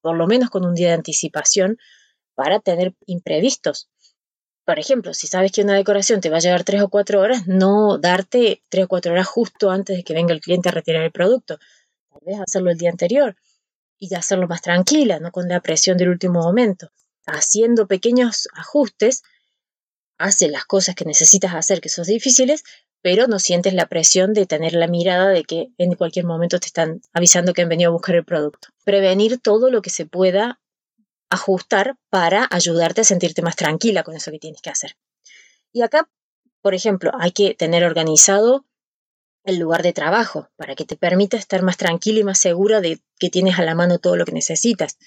por 0.00 0.16
lo 0.16 0.26
menos 0.26 0.50
con 0.50 0.64
un 0.64 0.74
día 0.74 0.88
de 0.88 0.94
anticipación 0.94 1.78
para 2.34 2.60
tener 2.60 2.94
imprevistos. 3.06 3.88
Por 4.64 4.78
ejemplo, 4.78 5.12
si 5.12 5.26
sabes 5.26 5.52
que 5.52 5.62
una 5.62 5.74
decoración 5.74 6.20
te 6.20 6.30
va 6.30 6.38
a 6.38 6.40
llevar 6.40 6.64
tres 6.64 6.82
o 6.82 6.88
cuatro 6.88 7.20
horas, 7.20 7.46
no 7.46 7.98
darte 7.98 8.62
tres 8.70 8.86
o 8.86 8.88
cuatro 8.88 9.12
horas 9.12 9.26
justo 9.26 9.70
antes 9.70 9.96
de 9.96 10.04
que 10.04 10.14
venga 10.14 10.32
el 10.32 10.40
cliente 10.40 10.70
a 10.70 10.72
retirar 10.72 11.02
el 11.02 11.12
producto 11.12 11.58
vez 12.22 12.40
hacerlo 12.40 12.70
el 12.70 12.78
día 12.78 12.90
anterior 12.90 13.36
y 13.98 14.14
hacerlo 14.14 14.48
más 14.48 14.62
tranquila, 14.62 15.18
no 15.20 15.30
con 15.30 15.48
la 15.48 15.60
presión 15.60 15.96
del 15.96 16.10
último 16.10 16.40
momento. 16.40 16.90
Haciendo 17.26 17.86
pequeños 17.86 18.48
ajustes, 18.54 19.22
hace 20.18 20.48
las 20.48 20.64
cosas 20.64 20.94
que 20.94 21.04
necesitas 21.04 21.54
hacer 21.54 21.80
que 21.80 21.88
son 21.88 22.04
difíciles, 22.04 22.64
pero 23.02 23.26
no 23.26 23.38
sientes 23.38 23.74
la 23.74 23.86
presión 23.86 24.32
de 24.32 24.46
tener 24.46 24.74
la 24.74 24.86
mirada 24.86 25.28
de 25.28 25.44
que 25.44 25.68
en 25.78 25.94
cualquier 25.94 26.24
momento 26.24 26.58
te 26.58 26.66
están 26.66 27.02
avisando 27.12 27.52
que 27.52 27.62
han 27.62 27.68
venido 27.68 27.90
a 27.90 27.92
buscar 27.92 28.14
el 28.16 28.24
producto. 28.24 28.68
Prevenir 28.84 29.40
todo 29.40 29.70
lo 29.70 29.82
que 29.82 29.90
se 29.90 30.06
pueda 30.06 30.60
ajustar 31.28 31.96
para 32.10 32.46
ayudarte 32.50 33.02
a 33.02 33.04
sentirte 33.04 33.42
más 33.42 33.56
tranquila 33.56 34.04
con 34.04 34.14
eso 34.14 34.30
que 34.30 34.38
tienes 34.38 34.62
que 34.62 34.70
hacer. 34.70 34.96
Y 35.72 35.82
acá, 35.82 36.08
por 36.62 36.74
ejemplo, 36.74 37.10
hay 37.18 37.32
que 37.32 37.54
tener 37.54 37.84
organizado 37.84 38.64
el 39.44 39.58
lugar 39.58 39.82
de 39.82 39.92
trabajo 39.92 40.48
para 40.56 40.74
que 40.74 40.84
te 40.84 40.96
permita 40.96 41.36
estar 41.36 41.62
más 41.62 41.76
tranquila 41.76 42.20
y 42.20 42.24
más 42.24 42.38
segura 42.38 42.80
de 42.80 43.00
que 43.18 43.30
tienes 43.30 43.58
a 43.58 43.62
la 43.62 43.74
mano 43.74 43.98
todo 43.98 44.16
lo 44.16 44.24
que 44.24 44.32
necesitas. 44.32 44.98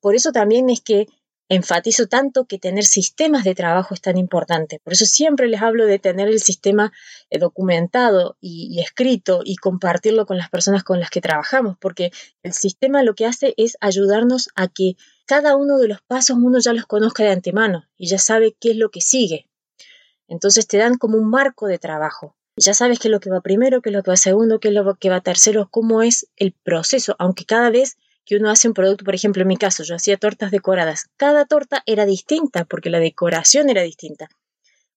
Por 0.00 0.14
eso 0.14 0.32
también 0.32 0.70
es 0.70 0.80
que 0.80 1.06
enfatizo 1.48 2.06
tanto 2.06 2.46
que 2.46 2.58
tener 2.58 2.84
sistemas 2.84 3.44
de 3.44 3.54
trabajo 3.54 3.94
es 3.94 4.00
tan 4.00 4.16
importante. 4.16 4.80
Por 4.82 4.94
eso 4.94 5.04
siempre 5.04 5.48
les 5.48 5.60
hablo 5.60 5.86
de 5.86 5.98
tener 5.98 6.28
el 6.28 6.40
sistema 6.40 6.92
eh, 7.30 7.38
documentado 7.38 8.36
y, 8.40 8.80
escrito 8.80 9.42
y 9.44 9.56
compartirlo 9.56 10.26
con 10.26 10.38
las 10.38 10.48
personas 10.48 10.84
con 10.84 11.00
las 11.00 11.10
que 11.10 11.20
trabajamos, 11.20 11.76
porque 11.78 12.10
el 12.42 12.54
sistema 12.54 13.02
lo 13.02 13.14
que 13.14 13.26
hace 13.26 13.54
es 13.56 13.76
ayudarnos 13.80 14.48
a 14.54 14.68
que 14.68 14.96
cada 15.26 15.56
uno 15.56 15.78
de 15.78 15.88
los 15.88 16.00
pasos 16.02 16.38
uno 16.40 16.58
ya 16.58 16.72
los 16.72 16.86
conozca 16.86 17.24
de 17.24 17.30
antemano 17.30 17.84
y 17.96 18.06
ya 18.06 18.18
sabe 18.18 18.56
qué 18.58 18.70
es 18.70 18.76
lo 18.76 18.90
que 18.90 19.00
sigue. 19.00 19.46
Entonces 20.28 20.66
te 20.66 20.78
dan 20.78 20.96
como 20.96 21.18
un 21.18 21.28
marco 21.28 21.66
de 21.66 21.78
trabajo. 21.78 22.36
Ya 22.56 22.72
sabes 22.72 23.00
qué 23.00 23.08
es 23.08 23.12
lo 23.12 23.20
que 23.20 23.30
va 23.30 23.40
primero, 23.40 23.82
qué 23.82 23.90
es 23.90 23.94
lo 23.96 24.02
que 24.02 24.12
va 24.12 24.16
segundo, 24.16 24.60
qué 24.60 24.68
es 24.68 24.74
lo 24.74 24.94
que 24.94 25.10
va 25.10 25.20
tercero, 25.20 25.68
cómo 25.70 26.02
es 26.02 26.28
el 26.36 26.52
proceso, 26.52 27.16
aunque 27.18 27.44
cada 27.44 27.70
vez 27.70 27.98
que 28.24 28.36
uno 28.36 28.50
hace 28.50 28.68
un 28.68 28.74
producto, 28.74 29.04
por 29.04 29.14
ejemplo, 29.14 29.42
en 29.42 29.48
mi 29.48 29.56
caso, 29.56 29.82
yo 29.82 29.96
hacía 29.96 30.16
tortas 30.16 30.50
decoradas. 30.50 31.10
Cada 31.16 31.44
torta 31.44 31.82
era 31.84 32.06
distinta 32.06 32.64
porque 32.64 32.90
la 32.90 33.00
decoración 33.00 33.70
era 33.70 33.82
distinta. 33.82 34.28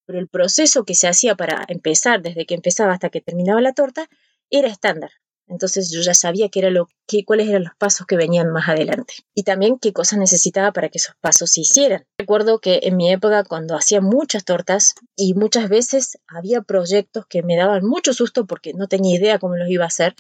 Pero 0.06 0.20
el 0.20 0.28
proceso 0.28 0.86
que 0.86 0.96
se 0.96 1.08
hacía 1.08 1.36
para 1.36 1.66
empezar, 1.68 2.22
desde 2.22 2.46
que 2.46 2.56
empezaba 2.56 2.94
hasta 2.94 3.10
que 3.10 3.22
terminaba 3.22 3.60
la 3.60 3.74
torta, 3.74 4.08
era 4.50 4.70
estándar. 4.70 5.12
Entonces 5.48 5.90
yo 5.92 6.02
ya 6.02 6.14
sabía 6.14 6.50
qué 6.50 6.60
era 6.60 6.70
lo, 6.70 6.90
que, 7.08 7.24
cuáles 7.26 7.48
eran 7.48 7.64
los 7.64 7.76
pasos 7.78 8.06
que 8.06 8.18
venían 8.18 8.52
más 8.52 8.68
adelante 8.70 9.14
y 9.34 9.44
también 9.44 9.80
qué 9.80 9.94
cosas 9.94 10.20
necesitaba 10.20 10.72
para 10.72 10.90
que 10.90 10.98
esos 10.98 11.16
pasos 11.22 11.52
se 11.52 11.62
hicieran. 11.62 12.06
Recuerdo 12.18 12.60
que 12.60 12.82
en 12.84 12.98
mi 12.98 13.12
época 13.12 13.44
cuando 13.44 13.76
hacía 13.76 14.02
muchas 14.02 14.46
tortas 14.46 14.96
y 15.16 15.34
muchas 15.34 15.70
veces 15.70 16.18
había 16.28 16.62
proyectos 16.62 17.26
que 17.28 17.44
me 17.44 17.56
daban 17.56 17.86
mucho 17.86 18.14
susto 18.14 18.46
porque 18.46 18.74
no 18.74 18.88
tenía 18.88 19.18
idea 19.18 19.40
cómo 19.40 19.56
los 19.56 19.70
iba 19.70 19.86
a 19.86 19.88
hacer, 19.88 20.16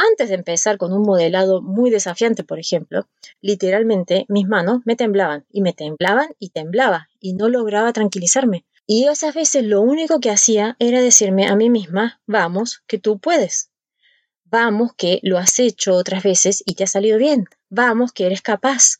antes 0.00 0.28
de 0.28 0.36
empezar 0.36 0.78
con 0.78 0.92
un 0.92 1.02
modelado 1.02 1.60
muy 1.60 1.90
desafiante, 1.90 2.44
por 2.44 2.60
ejemplo, 2.60 3.08
literalmente 3.40 4.26
mis 4.28 4.46
manos 4.46 4.82
me 4.84 4.94
temblaban 4.94 5.44
y 5.50 5.60
me 5.60 5.72
temblaban 5.72 6.28
y 6.38 6.50
temblaba 6.50 7.08
y 7.18 7.32
no 7.32 7.48
lograba 7.48 7.92
tranquilizarme. 7.92 8.64
Y 8.86 9.08
esas 9.08 9.34
veces 9.34 9.64
lo 9.64 9.80
único 9.80 10.20
que 10.20 10.30
hacía 10.30 10.76
era 10.78 11.02
decirme 11.02 11.48
a 11.48 11.56
mí 11.56 11.68
misma, 11.68 12.20
vamos, 12.26 12.84
que 12.86 12.98
tú 12.98 13.18
puedes. 13.18 13.70
Vamos, 14.50 14.92
que 14.96 15.20
lo 15.22 15.38
has 15.38 15.58
hecho 15.58 15.94
otras 15.94 16.22
veces 16.22 16.62
y 16.66 16.74
te 16.74 16.84
ha 16.84 16.86
salido 16.86 17.18
bien. 17.18 17.46
Vamos, 17.68 18.12
que 18.12 18.26
eres 18.26 18.42
capaz. 18.42 18.98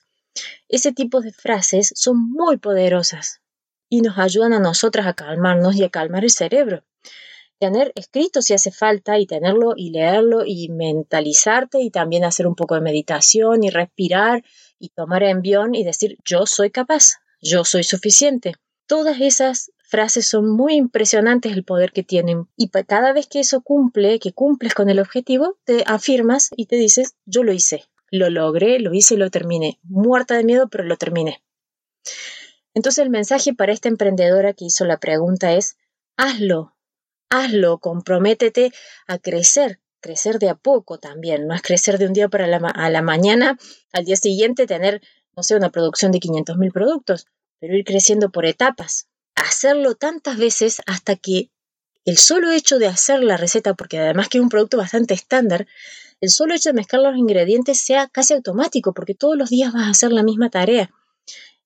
Ese 0.69 0.93
tipo 0.93 1.21
de 1.21 1.33
frases 1.33 1.93
son 1.95 2.31
muy 2.31 2.59
poderosas 2.59 3.41
y 3.89 4.03
nos 4.03 4.19
ayudan 4.19 4.53
a 4.53 4.61
nosotras 4.61 5.07
a 5.07 5.15
calmarnos 5.15 5.77
y 5.77 5.85
a 5.85 5.91
calmar 5.91 6.25
el 6.25 6.31
cerebro 6.31 6.85
tener 7.59 7.93
escrito 7.97 8.41
si 8.41 8.55
hace 8.55 8.71
falta 8.71 9.19
y 9.19 9.27
tenerlo 9.27 9.73
y 9.77 9.91
leerlo 9.91 10.43
y 10.47 10.69
mentalizarte 10.69 11.81
y 11.81 11.91
también 11.91 12.25
hacer 12.25 12.47
un 12.47 12.55
poco 12.55 12.75
de 12.77 12.81
meditación 12.81 13.65
y 13.65 13.71
respirar 13.71 14.45
y 14.79 14.91
tomar 14.91 15.25
envión 15.25 15.75
y 15.75 15.85
decir 15.85 16.19
yo 16.25 16.47
soy 16.47 16.71
capaz, 16.71 17.17
yo 17.41 17.65
soy 17.65 17.83
suficiente. 17.83 18.55
Todas 18.87 19.21
esas 19.21 19.73
frases 19.89 20.27
son 20.27 20.51
muy 20.51 20.75
impresionantes 20.75 21.53
el 21.53 21.65
poder 21.65 21.93
que 21.93 22.03
tienen 22.03 22.47
y 22.57 22.69
cada 22.69 23.13
vez 23.15 23.27
que 23.27 23.41
eso 23.41 23.63
cumple, 23.63 24.19
que 24.19 24.33
cumples 24.33 24.75
con 24.75 24.91
el 24.91 25.01
objetivo, 25.01 25.57
te 25.65 25.83
afirmas 25.87 26.51
y 26.57 26.67
te 26.67 26.77
dices 26.77 27.17
yo 27.25 27.43
lo 27.43 27.53
hice, 27.53 27.85
lo 28.11 28.29
logré, 28.29 28.79
lo 28.81 28.93
hice 28.93 29.15
y 29.15 29.17
lo 29.17 29.31
terminé. 29.31 29.79
Muerta 29.83 30.37
de 30.37 30.45
miedo, 30.45 30.69
pero 30.69 30.85
lo 30.85 30.97
terminé. 30.97 31.43
Entonces 32.75 33.03
el 33.03 33.11
mensaje 33.11 33.55
para 33.55 33.73
esta 33.73 33.89
emprendedora 33.89 34.53
que 34.53 34.67
hizo 34.67 34.85
la 34.85 34.99
pregunta 34.99 35.55
es 35.55 35.79
hazlo, 36.19 36.77
hazlo, 37.31 37.79
comprométete 37.79 38.73
a 39.07 39.19
crecer, 39.19 39.81
crecer 40.01 40.39
de 40.39 40.51
a 40.51 40.55
poco 40.55 40.99
también, 40.99 41.47
no 41.47 41.55
es 41.55 41.63
crecer 41.63 41.97
de 41.97 42.07
un 42.07 42.13
día 42.13 42.29
para 42.29 42.47
la, 42.47 42.59
a 42.59 42.91
la 42.91 43.01
mañana, 43.01 43.59
al 43.93 44.05
día 44.05 44.17
siguiente 44.17 44.67
tener, 44.67 45.01
no 45.35 45.43
sé, 45.43 45.57
una 45.57 45.71
producción 45.71 46.13
de 46.13 46.21
500 46.21 46.59
mil 46.59 46.73
productos, 46.73 47.27
pero 47.59 47.75
ir 47.75 47.85
creciendo 47.85 48.31
por 48.31 48.45
etapas, 48.45 49.09
hacerlo 49.41 49.95
tantas 49.95 50.37
veces 50.37 50.83
hasta 50.87 51.17
que 51.17 51.51
el 52.05 52.17
solo 52.17 52.51
hecho 52.51 52.79
de 52.79 52.87
hacer 52.87 53.23
la 53.23 53.37
receta, 53.37 53.75
porque 53.75 53.99
además 53.99 54.29
que 54.29 54.39
es 54.39 54.43
un 54.43 54.49
producto 54.49 54.77
bastante 54.77 55.15
estándar, 55.15 55.67
el 56.21 56.31
solo 56.31 56.55
hecho 56.55 56.71
de 56.71 56.75
mezclar 56.75 57.03
los 57.03 57.17
ingredientes 57.17 57.79
sea 57.79 58.09
casi 58.09 58.35
automático, 58.35 58.93
porque 58.93 59.15
todos 59.15 59.37
los 59.37 59.51
días 59.51 59.73
vas 59.73 59.87
a 59.87 59.91
hacer 59.91 60.13
la 60.13 60.23
misma 60.23 60.51
tarea. 60.51 60.91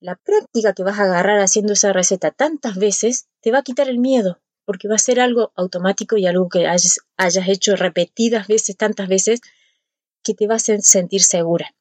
La 0.01 0.17
práctica 0.17 0.73
que 0.73 0.83
vas 0.83 0.99
a 0.99 1.05
agarrar 1.05 1.39
haciendo 1.39 1.75
esa 1.75 1.93
receta 1.93 2.33
tantas 2.33 2.77
veces 2.77 3.29
te 3.41 3.53
va 3.53 3.59
a 3.59 3.63
quitar 3.63 3.89
el 3.89 3.99
miedo, 3.99 4.41
porque 4.65 4.89
va 4.89 4.97
a 4.97 4.99
ser 4.99 5.21
algo 5.21 5.53
automático 5.55 6.17
y 6.17 6.27
algo 6.27 6.49
que 6.49 6.67
hayas, 6.67 6.99
hecho 7.49 7.77
repetidas 7.77 8.49
veces, 8.49 8.77
tantas 8.77 9.09
veces, 9.09 9.41
que 10.25 10.35
te 10.35 10.47
va 10.47 10.57
a 10.57 10.59
sentir 10.59 11.23
segura. 11.23 11.73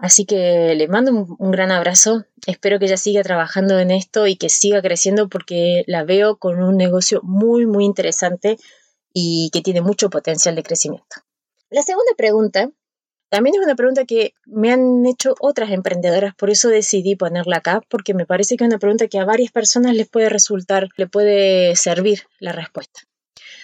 Así 0.00 0.24
que 0.24 0.74
le 0.74 0.88
mando 0.88 1.36
un, 1.38 1.50
gran 1.50 1.70
abrazo. 1.70 2.24
Espero 2.46 2.78
que 2.78 2.86
ella 2.86 2.96
siga 2.96 3.22
trabajando 3.22 3.78
en 3.78 3.90
esto 3.90 4.26
y 4.26 4.36
que 4.36 4.48
siga 4.48 4.80
creciendo 4.80 5.28
porque 5.28 5.84
la 5.86 6.04
veo 6.04 6.36
con 6.36 6.62
un 6.62 6.78
negocio 6.78 7.20
muy, 7.22 7.66
muy 7.66 7.84
interesante 7.84 8.56
y 9.12 9.50
que 9.52 9.60
tiene 9.60 9.82
mucho 9.82 10.08
potencial 10.08 10.54
de 10.56 10.62
crecimiento. 10.62 11.16
La 11.68 11.82
segunda 11.82 12.12
pregunta 12.16 12.70
también 13.28 13.54
es 13.54 13.64
una 13.64 13.76
pregunta 13.76 14.06
que 14.06 14.34
me 14.46 14.72
han 14.72 15.06
hecho 15.06 15.34
otras 15.38 15.70
emprendedoras, 15.70 16.34
por 16.34 16.50
eso 16.50 16.68
decidí 16.68 17.14
ponerla 17.14 17.58
acá, 17.58 17.80
porque 17.88 18.12
me 18.12 18.26
parece 18.26 18.56
que 18.56 18.64
es 18.64 18.68
una 18.68 18.78
pregunta 18.78 19.06
que 19.06 19.20
a 19.20 19.24
varias 19.24 19.52
personas 19.52 19.94
les 19.94 20.08
puede 20.08 20.28
resultar, 20.30 20.88
le 20.96 21.06
puede 21.06 21.76
servir 21.76 22.22
la 22.40 22.50
respuesta. 22.52 23.02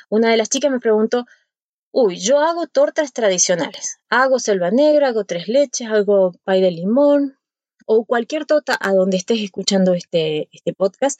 Una 0.08 0.30
de 0.30 0.36
las 0.36 0.50
chicas 0.50 0.70
me 0.70 0.78
preguntó, 0.78 1.24
uy, 1.98 2.18
yo 2.18 2.40
hago 2.40 2.66
tortas 2.66 3.14
tradicionales, 3.14 4.00
hago 4.10 4.38
selva 4.38 4.70
negra, 4.70 5.08
hago 5.08 5.24
tres 5.24 5.48
leches, 5.48 5.88
hago 5.88 6.32
pay 6.44 6.60
de 6.60 6.70
limón, 6.70 7.38
o 7.86 8.04
cualquier 8.04 8.44
torta 8.44 8.76
a 8.78 8.92
donde 8.92 9.16
estés 9.16 9.40
escuchando 9.40 9.94
este, 9.94 10.50
este 10.52 10.74
podcast, 10.74 11.18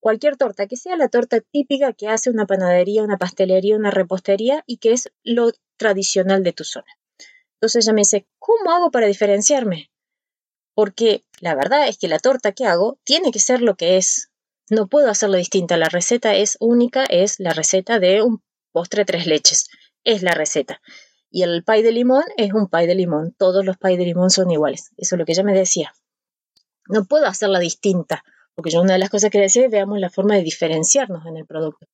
cualquier 0.00 0.36
torta, 0.36 0.66
que 0.66 0.76
sea 0.76 0.96
la 0.96 1.08
torta 1.08 1.38
típica 1.40 1.92
que 1.92 2.08
hace 2.08 2.30
una 2.30 2.46
panadería, 2.46 3.04
una 3.04 3.16
pastelería, 3.16 3.76
una 3.76 3.92
repostería 3.92 4.64
y 4.66 4.78
que 4.78 4.92
es 4.92 5.12
lo 5.22 5.52
tradicional 5.76 6.42
de 6.42 6.52
tu 6.52 6.64
zona. 6.64 6.98
Entonces 7.54 7.86
ella 7.86 7.92
me 7.92 8.00
dice, 8.00 8.26
¿cómo 8.40 8.72
hago 8.72 8.90
para 8.90 9.06
diferenciarme? 9.06 9.92
Porque 10.74 11.22
la 11.38 11.54
verdad 11.54 11.86
es 11.86 11.96
que 11.96 12.08
la 12.08 12.18
torta 12.18 12.50
que 12.50 12.66
hago 12.66 12.98
tiene 13.04 13.30
que 13.30 13.38
ser 13.38 13.62
lo 13.62 13.76
que 13.76 13.96
es. 13.96 14.32
No 14.68 14.88
puedo 14.88 15.10
hacerlo 15.10 15.36
distinta. 15.36 15.76
La 15.76 15.88
receta 15.88 16.34
es 16.34 16.56
única, 16.58 17.04
es 17.04 17.38
la 17.38 17.52
receta 17.52 18.00
de 18.00 18.22
un 18.22 18.42
postre 18.72 19.04
tres 19.04 19.26
leches. 19.26 19.68
Es 20.08 20.22
la 20.22 20.32
receta. 20.32 20.80
Y 21.30 21.42
el 21.42 21.64
pay 21.64 21.82
de 21.82 21.92
limón 21.92 22.24
es 22.38 22.54
un 22.54 22.68
pay 22.68 22.86
de 22.86 22.94
limón. 22.94 23.34
Todos 23.36 23.62
los 23.62 23.76
pay 23.76 23.98
de 23.98 24.06
limón 24.06 24.30
son 24.30 24.50
iguales. 24.50 24.90
Eso 24.96 25.16
es 25.16 25.18
lo 25.18 25.26
que 25.26 25.32
ella 25.32 25.42
me 25.42 25.52
decía. 25.52 25.92
No 26.86 27.04
puedo 27.04 27.26
hacerla 27.26 27.58
distinta, 27.58 28.24
porque 28.54 28.70
yo 28.70 28.80
una 28.80 28.94
de 28.94 29.00
las 29.00 29.10
cosas 29.10 29.28
que 29.30 29.38
decía 29.38 29.66
es 29.66 29.70
veamos 29.70 29.98
la 29.98 30.08
forma 30.08 30.34
de 30.34 30.44
diferenciarnos 30.44 31.26
en 31.26 31.36
el 31.36 31.44
producto. 31.44 31.86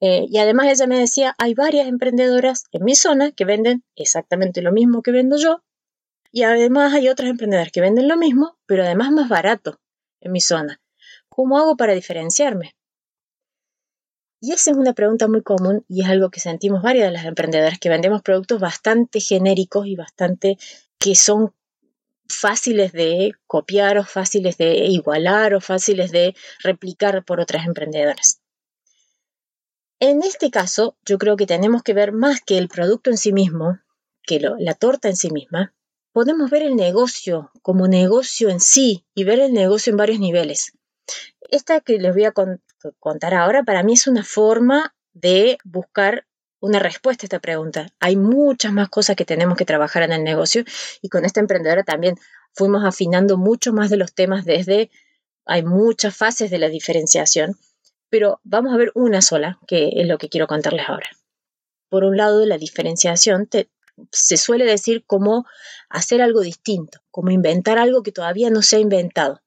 Eh, 0.00 0.26
y 0.28 0.38
además 0.38 0.68
ella 0.68 0.86
me 0.86 1.00
decía, 1.00 1.34
hay 1.36 1.54
varias 1.54 1.88
emprendedoras 1.88 2.66
en 2.70 2.84
mi 2.84 2.94
zona 2.94 3.32
que 3.32 3.44
venden 3.44 3.82
exactamente 3.96 4.62
lo 4.62 4.70
mismo 4.70 5.02
que 5.02 5.10
vendo 5.10 5.36
yo. 5.36 5.64
Y 6.30 6.44
además 6.44 6.94
hay 6.94 7.08
otras 7.08 7.28
emprendedoras 7.28 7.72
que 7.72 7.80
venden 7.80 8.06
lo 8.06 8.16
mismo, 8.16 8.56
pero 8.66 8.84
además 8.84 9.10
más 9.10 9.28
barato 9.28 9.80
en 10.20 10.30
mi 10.30 10.40
zona. 10.40 10.80
¿Cómo 11.28 11.58
hago 11.58 11.76
para 11.76 11.92
diferenciarme? 11.92 12.76
Y 14.40 14.52
esa 14.52 14.70
es 14.70 14.76
una 14.76 14.94
pregunta 14.94 15.28
muy 15.28 15.42
común 15.42 15.84
y 15.86 16.02
es 16.02 16.08
algo 16.08 16.30
que 16.30 16.40
sentimos 16.40 16.82
varias 16.82 17.06
de 17.06 17.12
las 17.12 17.26
emprendedoras 17.26 17.78
que 17.78 17.90
vendemos 17.90 18.22
productos 18.22 18.58
bastante 18.58 19.20
genéricos 19.20 19.86
y 19.86 19.96
bastante 19.96 20.56
que 20.98 21.14
son 21.14 21.54
fáciles 22.26 22.92
de 22.92 23.32
copiar 23.46 23.98
o 23.98 24.04
fáciles 24.04 24.56
de 24.56 24.86
igualar 24.86 25.54
o 25.54 25.60
fáciles 25.60 26.10
de 26.10 26.34
replicar 26.62 27.22
por 27.24 27.40
otras 27.40 27.66
emprendedoras. 27.66 28.40
En 29.98 30.22
este 30.22 30.50
caso, 30.50 30.96
yo 31.04 31.18
creo 31.18 31.36
que 31.36 31.46
tenemos 31.46 31.82
que 31.82 31.92
ver 31.92 32.12
más 32.12 32.40
que 32.40 32.56
el 32.56 32.68
producto 32.68 33.10
en 33.10 33.18
sí 33.18 33.34
mismo, 33.34 33.78
que 34.22 34.40
la 34.40 34.74
torta 34.74 35.08
en 35.08 35.16
sí 35.16 35.30
misma, 35.30 35.74
podemos 36.12 36.50
ver 36.50 36.62
el 36.62 36.76
negocio 36.76 37.50
como 37.60 37.88
negocio 37.88 38.48
en 38.48 38.60
sí 38.60 39.04
y 39.14 39.24
ver 39.24 39.40
el 39.40 39.52
negocio 39.52 39.90
en 39.90 39.98
varios 39.98 40.18
niveles. 40.18 40.72
Esta 41.50 41.80
que 41.80 41.98
les 41.98 42.14
voy 42.14 42.24
a 42.24 42.32
contar 42.98 43.34
ahora 43.34 43.62
para 43.62 43.82
mí 43.82 43.94
es 43.94 44.06
una 44.06 44.24
forma 44.24 44.94
de 45.12 45.58
buscar 45.64 46.26
una 46.60 46.78
respuesta 46.78 47.24
a 47.24 47.26
esta 47.26 47.38
pregunta. 47.40 47.88
Hay 48.00 48.16
muchas 48.16 48.72
más 48.72 48.88
cosas 48.88 49.16
que 49.16 49.24
tenemos 49.24 49.56
que 49.56 49.64
trabajar 49.64 50.02
en 50.02 50.12
el 50.12 50.24
negocio 50.24 50.64
y 51.00 51.08
con 51.08 51.24
esta 51.24 51.40
emprendedora 51.40 51.84
también 51.84 52.16
fuimos 52.52 52.84
afinando 52.84 53.38
mucho 53.38 53.72
más 53.72 53.90
de 53.90 53.96
los 53.96 54.12
temas 54.12 54.44
desde, 54.44 54.90
hay 55.46 55.62
muchas 55.62 56.16
fases 56.16 56.50
de 56.50 56.58
la 56.58 56.68
diferenciación 56.68 57.56
pero 58.10 58.40
vamos 58.42 58.74
a 58.74 58.76
ver 58.76 58.90
una 58.94 59.22
sola, 59.22 59.58
que 59.66 59.88
es 59.94 60.06
lo 60.06 60.18
que 60.18 60.28
quiero 60.28 60.48
contarles 60.48 60.86
ahora. 60.88 61.08
Por 61.88 62.04
un 62.04 62.16
lado, 62.16 62.44
la 62.44 62.58
diferenciación 62.58 63.48
se 64.10 64.36
suele 64.36 64.64
decir 64.64 65.04
como 65.06 65.46
hacer 65.88 66.20
algo 66.20 66.40
distinto, 66.40 67.00
como 67.10 67.30
inventar 67.30 67.78
algo 67.78 68.02
que 68.02 68.12
todavía 68.12 68.50
no 68.50 68.62
se 68.62 68.76
ha 68.76 68.80
inventado. 68.80 69.40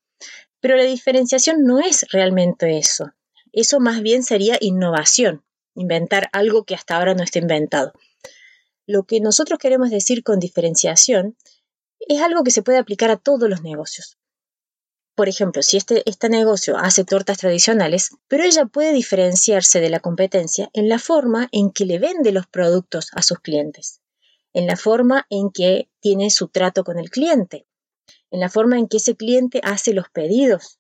Pero 0.62 0.78
la 0.78 0.84
diferenciación 0.84 1.64
no 1.64 1.80
es 1.80 2.06
realmente 2.12 2.78
eso. 2.78 3.12
Eso 3.54 3.80
más 3.80 4.02
bien 4.02 4.24
sería 4.24 4.58
innovación, 4.60 5.44
inventar 5.76 6.30
algo 6.34 6.66
que 6.66 6.76
hasta 6.76 6.98
ahora 6.98 7.14
no 7.14 7.24
está 7.24 7.40
inventado. 7.40 7.94
Lo 8.88 9.04
que 9.04 9.22
nosotros 9.22 9.60
queremos 9.60 9.92
decir 9.92 10.24
con 10.24 10.40
diferenciación 10.40 11.38
es 12.00 12.22
algo 12.22 12.44
que 12.44 12.52
se 12.52 12.64
puede 12.64 12.80
aplicar 12.80 13.12
a 13.12 13.18
todos 13.18 13.48
los 13.48 13.62
negocios. 13.62 14.18
Por 15.16 15.30
ejemplo, 15.30 15.62
si 15.62 15.78
este, 15.78 16.02
este 16.10 16.28
negocio 16.28 16.78
hace 16.78 17.06
tortas 17.06 17.38
tradicionales, 17.38 18.10
pero 18.28 18.44
ella 18.44 18.66
puede 18.66 18.92
diferenciarse 18.92 19.80
de 19.80 19.92
la 19.92 20.00
competencia 20.00 20.72
en 20.74 20.90
la 20.90 20.98
forma 20.98 21.48
en 21.52 21.72
que 21.72 21.86
le 21.86 22.00
vende 22.00 22.32
los 22.32 22.48
productos 22.48 23.10
a 23.14 23.22
sus 23.22 23.40
clientes, 23.40 24.02
en 24.54 24.66
la 24.66 24.76
forma 24.76 25.28
en 25.30 25.52
que 25.52 25.90
tiene 26.00 26.32
su 26.32 26.48
trato 26.48 26.84
con 26.84 26.98
el 26.98 27.12
cliente, 27.12 27.68
en 28.32 28.40
la 28.40 28.50
forma 28.50 28.80
en 28.80 28.88
que 28.88 28.98
ese 28.98 29.16
cliente 29.16 29.62
hace 29.64 29.94
los 29.94 30.10
pedidos, 30.10 30.80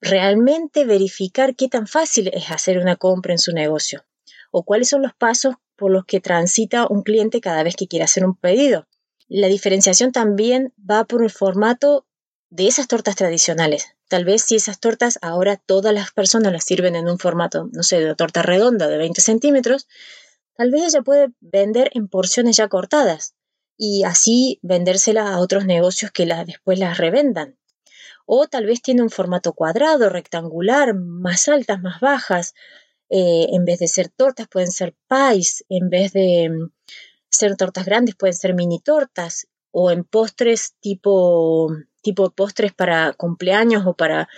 realmente 0.00 0.84
verificar 0.84 1.54
qué 1.54 1.68
tan 1.68 1.86
fácil 1.86 2.30
es 2.32 2.50
hacer 2.50 2.78
una 2.78 2.96
compra 2.96 3.32
en 3.32 3.38
su 3.38 3.52
negocio 3.52 4.04
o 4.50 4.64
cuáles 4.64 4.88
son 4.88 5.02
los 5.02 5.14
pasos 5.14 5.54
por 5.76 5.90
los 5.90 6.04
que 6.04 6.20
transita 6.20 6.86
un 6.88 7.02
cliente 7.02 7.40
cada 7.40 7.62
vez 7.62 7.76
que 7.76 7.86
quiere 7.86 8.04
hacer 8.04 8.24
un 8.24 8.36
pedido. 8.36 8.86
La 9.28 9.46
diferenciación 9.46 10.12
también 10.12 10.74
va 10.78 11.04
por 11.04 11.22
el 11.22 11.30
formato 11.30 12.06
de 12.50 12.66
esas 12.66 12.88
tortas 12.88 13.14
tradicionales. 13.14 13.94
Tal 14.08 14.24
vez 14.24 14.42
si 14.42 14.56
esas 14.56 14.80
tortas 14.80 15.18
ahora 15.22 15.56
todas 15.56 15.94
las 15.94 16.10
personas 16.10 16.52
las 16.52 16.64
sirven 16.64 16.96
en 16.96 17.08
un 17.08 17.18
formato, 17.18 17.68
no 17.72 17.84
sé, 17.84 18.00
de 18.00 18.14
torta 18.16 18.42
redonda 18.42 18.88
de 18.88 18.98
20 18.98 19.20
centímetros, 19.20 19.86
tal 20.56 20.72
vez 20.72 20.82
ella 20.82 21.02
puede 21.02 21.28
vender 21.40 21.90
en 21.94 22.08
porciones 22.08 22.56
ya 22.56 22.68
cortadas 22.68 23.34
y 23.76 24.02
así 24.02 24.58
vendérsela 24.62 25.32
a 25.32 25.38
otros 25.38 25.64
negocios 25.64 26.10
que 26.10 26.26
después 26.44 26.78
las 26.78 26.98
revendan. 26.98 27.56
O 28.32 28.46
tal 28.46 28.64
vez 28.64 28.80
tiene 28.80 29.02
un 29.02 29.10
formato 29.10 29.54
cuadrado, 29.54 30.08
rectangular, 30.08 30.94
más 30.94 31.48
altas, 31.48 31.82
más 31.82 31.98
bajas. 31.98 32.54
Eh, 33.08 33.46
en 33.50 33.64
vez 33.64 33.80
de 33.80 33.88
ser 33.88 34.08
tortas 34.08 34.46
pueden 34.46 34.70
ser 34.70 34.94
pies, 35.08 35.64
en 35.68 35.90
vez 35.90 36.12
de 36.12 36.48
mm, 36.48 36.70
ser 37.28 37.56
tortas 37.56 37.84
grandes 37.84 38.14
pueden 38.14 38.34
ser 38.34 38.54
mini 38.54 38.78
tortas 38.78 39.48
o 39.72 39.90
en 39.90 40.04
postres 40.04 40.74
tipo 40.78 41.72
tipo 42.02 42.30
postres 42.30 42.72
para 42.72 43.12
cumpleaños 43.14 43.84
o 43.84 43.94
para, 43.94 44.28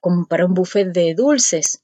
como 0.00 0.26
para 0.26 0.44
un 0.44 0.52
buffet 0.52 0.88
de 0.92 1.14
dulces. 1.14 1.82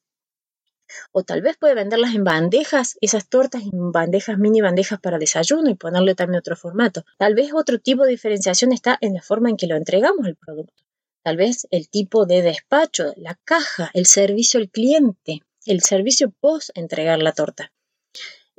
O 1.12 1.22
tal 1.24 1.40
vez 1.40 1.56
puede 1.56 1.74
venderlas 1.74 2.14
en 2.14 2.24
bandejas, 2.24 2.98
esas 3.00 3.26
tortas 3.26 3.62
en 3.62 3.90
bandejas, 3.90 4.36
mini 4.36 4.60
bandejas 4.60 5.00
para 5.00 5.18
desayuno 5.18 5.70
y 5.70 5.76
ponerle 5.76 6.14
también 6.14 6.40
otro 6.40 6.56
formato. 6.56 7.04
Tal 7.16 7.34
vez 7.34 7.54
otro 7.54 7.78
tipo 7.78 8.04
de 8.04 8.10
diferenciación 8.10 8.72
está 8.72 8.98
en 9.00 9.14
la 9.14 9.22
forma 9.22 9.48
en 9.48 9.56
que 9.56 9.66
lo 9.66 9.76
entregamos 9.76 10.26
el 10.26 10.36
producto. 10.36 10.85
Tal 11.26 11.36
vez 11.36 11.66
el 11.72 11.88
tipo 11.88 12.24
de 12.24 12.40
despacho, 12.40 13.12
la 13.16 13.34
caja, 13.42 13.90
el 13.94 14.06
servicio 14.06 14.60
al 14.60 14.70
cliente, 14.70 15.42
el 15.64 15.80
servicio 15.80 16.30
post 16.30 16.70
entregar 16.74 17.20
la 17.20 17.32
torta. 17.32 17.72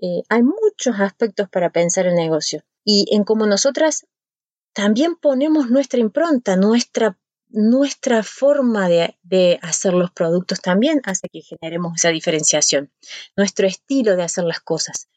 Eh, 0.01 0.23
hay 0.27 0.43
muchos 0.43 0.99
aspectos 0.99 1.47
para 1.47 1.69
pensar 1.69 2.07
el 2.07 2.15
negocio 2.15 2.65
y 2.83 3.05
en 3.15 3.23
cómo 3.23 3.45
nosotras 3.45 4.05
también 4.73 5.15
ponemos 5.15 5.69
nuestra 5.69 6.01
impronta, 6.01 6.57
nuestra, 6.57 7.17
nuestra 7.47 8.21
forma 8.21 8.89
de, 8.89 9.17
de, 9.23 9.59
hacer 9.61 9.93
los 9.93 10.11
productos 10.11 10.59
también 10.59 10.99
hace 11.05 11.29
que 11.29 11.43
generemos 11.43 11.93
esa 11.95 12.09
diferenciación. 12.09 12.91
Nuestro 13.37 13.65
estilo 13.65 14.17
de 14.17 14.23
hacer 14.23 14.43
las 14.43 14.59
cosas, 14.59 15.07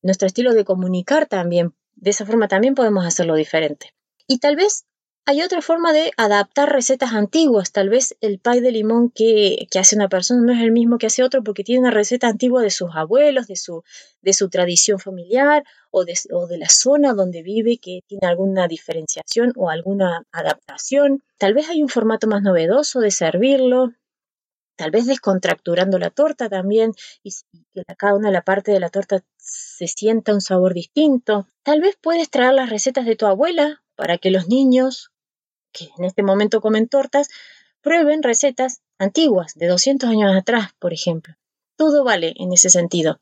nuestro 0.00 0.26
estilo 0.26 0.54
de 0.54 0.64
comunicar 0.64 1.26
también, 1.26 1.74
de 1.94 2.08
esa 2.08 2.24
forma 2.24 2.48
también 2.48 2.74
podemos 2.74 3.04
hacerlo 3.04 3.34
diferente. 3.34 3.92
Y 4.26 4.38
tal 4.38 4.56
vez 4.56 4.86
hay 5.28 5.42
otra 5.42 5.60
forma 5.60 5.92
de 5.92 6.12
adaptar 6.16 6.72
recetas 6.72 7.12
antiguas. 7.12 7.72
Tal 7.72 7.88
vez 7.88 8.16
el 8.20 8.38
pie 8.38 8.60
de 8.60 8.70
limón 8.70 9.10
que, 9.10 9.66
hace 9.76 9.96
una 9.96 10.08
persona 10.08 10.40
no 10.40 10.52
es 10.52 10.60
el 10.60 10.70
mismo 10.70 10.98
que 10.98 11.06
hace 11.06 11.24
otro 11.24 11.42
porque 11.42 11.64
tiene 11.64 11.80
una 11.80 11.90
receta 11.90 12.28
antigua 12.28 12.62
de 12.62 12.70
sus 12.70 12.90
abuelos, 12.94 13.48
de 13.48 13.56
su, 13.56 13.82
de 14.22 14.32
su 14.32 14.48
tradición 14.48 15.00
familiar 15.00 15.64
o 15.90 16.04
de, 16.04 16.14
o 16.30 16.46
de 16.46 16.58
la 16.58 16.68
zona 16.68 17.12
donde 17.12 17.42
vive 17.42 17.78
que 17.78 18.02
tiene 18.06 18.28
alguna 18.28 18.68
diferenciación 18.68 19.52
o 19.56 19.68
alguna 19.68 20.22
adaptación. 20.30 21.24
Tal 21.38 21.54
vez 21.54 21.68
hay 21.68 21.82
un 21.82 21.88
formato 21.88 22.28
más 22.28 22.42
novedoso 22.42 23.00
de 23.00 23.10
servirlo. 23.10 23.94
Tal 24.76 24.92
vez 24.92 25.06
descontracturando 25.06 25.98
la 25.98 26.10
torta 26.10 26.48
también 26.48 26.92
y 27.24 27.32
que 27.74 27.82
cada 27.98 28.14
una 28.14 28.28
de 28.28 28.34
la 28.34 28.42
parte 28.42 28.70
de 28.70 28.78
la 28.78 28.90
torta 28.90 29.24
se 29.38 29.88
sienta 29.88 30.34
un 30.34 30.40
sabor 30.40 30.72
distinto. 30.72 31.48
Tal 31.64 31.80
vez 31.80 31.98
puedes 32.00 32.30
traer 32.30 32.54
las 32.54 32.70
recetas 32.70 33.06
de 33.06 33.16
tu 33.16 33.26
abuela 33.26 33.82
para 33.96 34.18
que 34.18 34.30
los 34.30 34.46
niños 34.46 35.10
que 35.76 35.90
en 35.98 36.04
este 36.04 36.22
momento 36.22 36.60
comen 36.60 36.88
tortas, 36.88 37.28
prueben 37.82 38.22
recetas 38.22 38.80
antiguas, 38.98 39.54
de 39.54 39.66
200 39.66 40.08
años 40.08 40.34
atrás, 40.34 40.70
por 40.78 40.92
ejemplo. 40.92 41.34
Todo 41.76 42.04
vale 42.04 42.34
en 42.36 42.52
ese 42.52 42.70
sentido. 42.70 43.20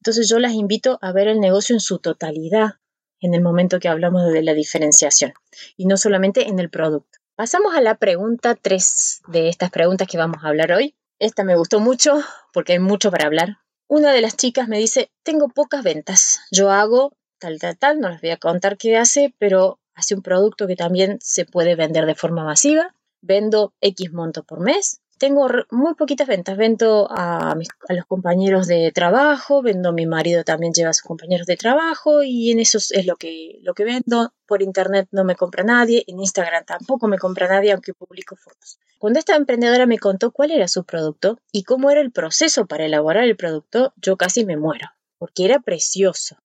Entonces 0.00 0.28
yo 0.28 0.38
las 0.38 0.52
invito 0.52 0.98
a 1.02 1.12
ver 1.12 1.28
el 1.28 1.40
negocio 1.40 1.74
en 1.74 1.80
su 1.80 1.98
totalidad 1.98 2.74
en 3.20 3.34
el 3.34 3.42
momento 3.42 3.80
que 3.80 3.88
hablamos 3.88 4.32
de 4.32 4.42
la 4.42 4.54
diferenciación 4.54 5.32
y 5.76 5.86
no 5.86 5.96
solamente 5.96 6.48
en 6.48 6.60
el 6.60 6.70
producto. 6.70 7.18
Pasamos 7.34 7.74
a 7.74 7.80
la 7.80 7.96
pregunta 7.96 8.54
3 8.54 9.22
de 9.28 9.48
estas 9.48 9.70
preguntas 9.70 10.06
que 10.08 10.18
vamos 10.18 10.44
a 10.44 10.48
hablar 10.48 10.72
hoy. 10.72 10.94
Esta 11.18 11.42
me 11.42 11.56
gustó 11.56 11.80
mucho 11.80 12.22
porque 12.52 12.74
hay 12.74 12.78
mucho 12.78 13.10
para 13.10 13.26
hablar. 13.26 13.58
Una 13.88 14.12
de 14.12 14.20
las 14.20 14.36
chicas 14.36 14.68
me 14.68 14.78
dice, 14.78 15.10
tengo 15.24 15.48
pocas 15.48 15.82
ventas, 15.82 16.40
yo 16.52 16.70
hago 16.70 17.12
tal, 17.38 17.58
tal, 17.58 17.78
tal, 17.78 18.00
no 18.00 18.08
les 18.08 18.20
voy 18.20 18.30
a 18.30 18.36
contar 18.36 18.76
qué 18.76 18.96
hace, 18.96 19.34
pero 19.38 19.80
hace 19.98 20.14
un 20.14 20.22
producto 20.22 20.66
que 20.66 20.76
también 20.76 21.18
se 21.20 21.44
puede 21.44 21.74
vender 21.74 22.06
de 22.06 22.14
forma 22.14 22.44
masiva. 22.44 22.94
Vendo 23.20 23.74
X 23.80 24.12
monto 24.12 24.44
por 24.44 24.60
mes. 24.60 25.00
Tengo 25.18 25.48
muy 25.72 25.94
poquitas 25.94 26.28
ventas. 26.28 26.56
Vendo 26.56 27.08
a, 27.10 27.56
los 27.88 28.06
compañeros 28.06 28.68
de 28.68 28.92
trabajo, 28.92 29.60
vendo 29.60 29.88
a 29.88 29.92
mi 29.92 30.06
marido 30.06 30.44
también 30.44 30.72
lleva 30.72 30.90
a 30.90 30.92
sus 30.92 31.02
compañeros 31.02 31.48
de 31.48 31.56
trabajo 31.56 32.22
y 32.22 32.52
en 32.52 32.60
eso 32.60 32.78
es 32.78 33.04
lo 33.04 33.16
que, 33.16 33.58
lo 33.62 33.74
que 33.74 33.84
vendo. 33.84 34.32
Por 34.46 34.62
internet 34.62 35.08
no 35.10 35.24
me 35.24 35.34
compra 35.34 35.64
nadie, 35.64 36.04
en 36.06 36.20
Instagram 36.20 36.64
tampoco 36.64 37.08
me 37.08 37.18
compra 37.18 37.48
nadie 37.48 37.72
aunque 37.72 37.92
publico 37.92 38.36
fotos. 38.36 38.78
Cuando 38.98 39.18
esta 39.18 39.34
emprendedora 39.34 39.86
me 39.86 39.98
contó 39.98 40.30
cuál 40.30 40.52
era 40.52 40.68
su 40.68 40.84
producto 40.84 41.40
y 41.50 41.64
cómo 41.64 41.90
era 41.90 42.00
el 42.00 42.12
proceso 42.12 42.66
para 42.66 42.86
elaborar 42.86 43.24
el 43.24 43.36
producto, 43.36 43.92
yo 43.96 44.16
casi 44.16 44.44
me 44.44 44.56
muero, 44.56 44.86
porque 45.18 45.44
era 45.44 45.58
precioso. 45.58 46.36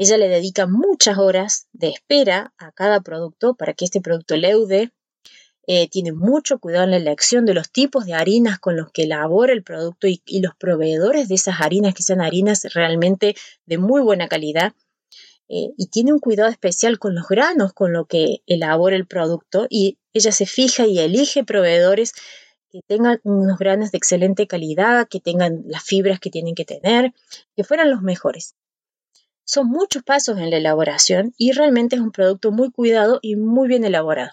Ella 0.00 0.16
le 0.16 0.28
dedica 0.28 0.68
muchas 0.68 1.18
horas 1.18 1.66
de 1.72 1.88
espera 1.88 2.54
a 2.56 2.70
cada 2.70 3.00
producto 3.00 3.54
para 3.54 3.74
que 3.74 3.84
este 3.84 4.00
producto 4.00 4.36
leude. 4.36 4.92
Eh, 5.66 5.88
tiene 5.88 6.12
mucho 6.12 6.60
cuidado 6.60 6.84
en 6.84 6.92
la 6.92 6.96
elección 6.98 7.44
de 7.44 7.52
los 7.52 7.70
tipos 7.70 8.06
de 8.06 8.14
harinas 8.14 8.60
con 8.60 8.76
los 8.76 8.92
que 8.92 9.02
elabora 9.02 9.52
el 9.52 9.64
producto 9.64 10.06
y, 10.06 10.22
los 10.40 10.54
proveedores 10.54 11.28
de 11.28 11.34
esas 11.34 11.60
harinas 11.60 11.94
que 11.94 12.04
sean 12.04 12.20
harinas 12.20 12.62
realmente 12.74 13.34
de 13.66 13.76
muy 13.76 14.00
buena 14.00 14.28
calidad. 14.28 14.72
Eh, 15.48 15.72
y 15.76 15.88
tiene 15.88 16.12
un 16.12 16.20
cuidado 16.20 16.48
especial 16.48 17.00
con 17.00 17.16
los 17.16 17.26
granos 17.26 17.72
con 17.72 17.92
lo 17.92 18.04
que 18.06 18.42
elabora 18.46 18.94
el 18.94 19.06
producto 19.06 19.66
y 19.68 19.98
ella 20.12 20.30
se 20.30 20.46
fija 20.46 20.86
y 20.86 21.00
elige 21.00 21.42
proveedores 21.42 22.12
que 22.70 22.82
tengan 22.86 23.20
unos 23.24 23.58
granos 23.58 23.90
de 23.90 23.98
excelente 23.98 24.46
calidad, 24.46 25.08
que 25.08 25.18
tengan 25.18 25.64
las 25.66 25.82
fibras 25.82 26.20
que 26.20 26.30
tienen 26.30 26.54
que 26.54 26.64
tener, 26.64 27.12
que 27.56 27.64
fueran 27.64 27.90
los 27.90 28.00
mejores. 28.02 28.54
Son 29.50 29.66
muchos 29.66 30.02
pasos 30.02 30.36
en 30.36 30.50
la 30.50 30.58
elaboración 30.58 31.32
y 31.38 31.52
realmente 31.52 31.96
es 31.96 32.02
un 32.02 32.12
producto 32.12 32.50
muy 32.50 32.70
cuidado 32.70 33.18
y 33.22 33.34
muy 33.34 33.66
bien 33.66 33.82
elaborado. 33.82 34.32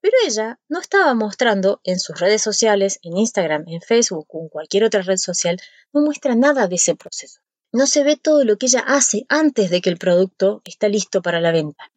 Pero 0.00 0.14
ella 0.26 0.58
no 0.68 0.80
estaba 0.80 1.14
mostrando 1.14 1.80
en 1.84 2.00
sus 2.00 2.18
redes 2.18 2.42
sociales, 2.42 2.98
en 3.02 3.16
Instagram, 3.16 3.62
en 3.68 3.80
Facebook 3.80 4.26
o 4.28 4.42
en 4.42 4.48
cualquier 4.48 4.82
otra 4.82 5.02
red 5.02 5.18
social, 5.18 5.60
no 5.92 6.00
muestra 6.00 6.34
nada 6.34 6.66
de 6.66 6.74
ese 6.74 6.96
proceso. 6.96 7.38
No 7.70 7.86
se 7.86 8.02
ve 8.02 8.16
todo 8.16 8.44
lo 8.44 8.58
que 8.58 8.66
ella 8.66 8.80
hace 8.80 9.24
antes 9.28 9.70
de 9.70 9.80
que 9.80 9.88
el 9.88 9.98
producto 9.98 10.62
está 10.64 10.88
listo 10.88 11.22
para 11.22 11.40
la 11.40 11.52
venta. 11.52 11.92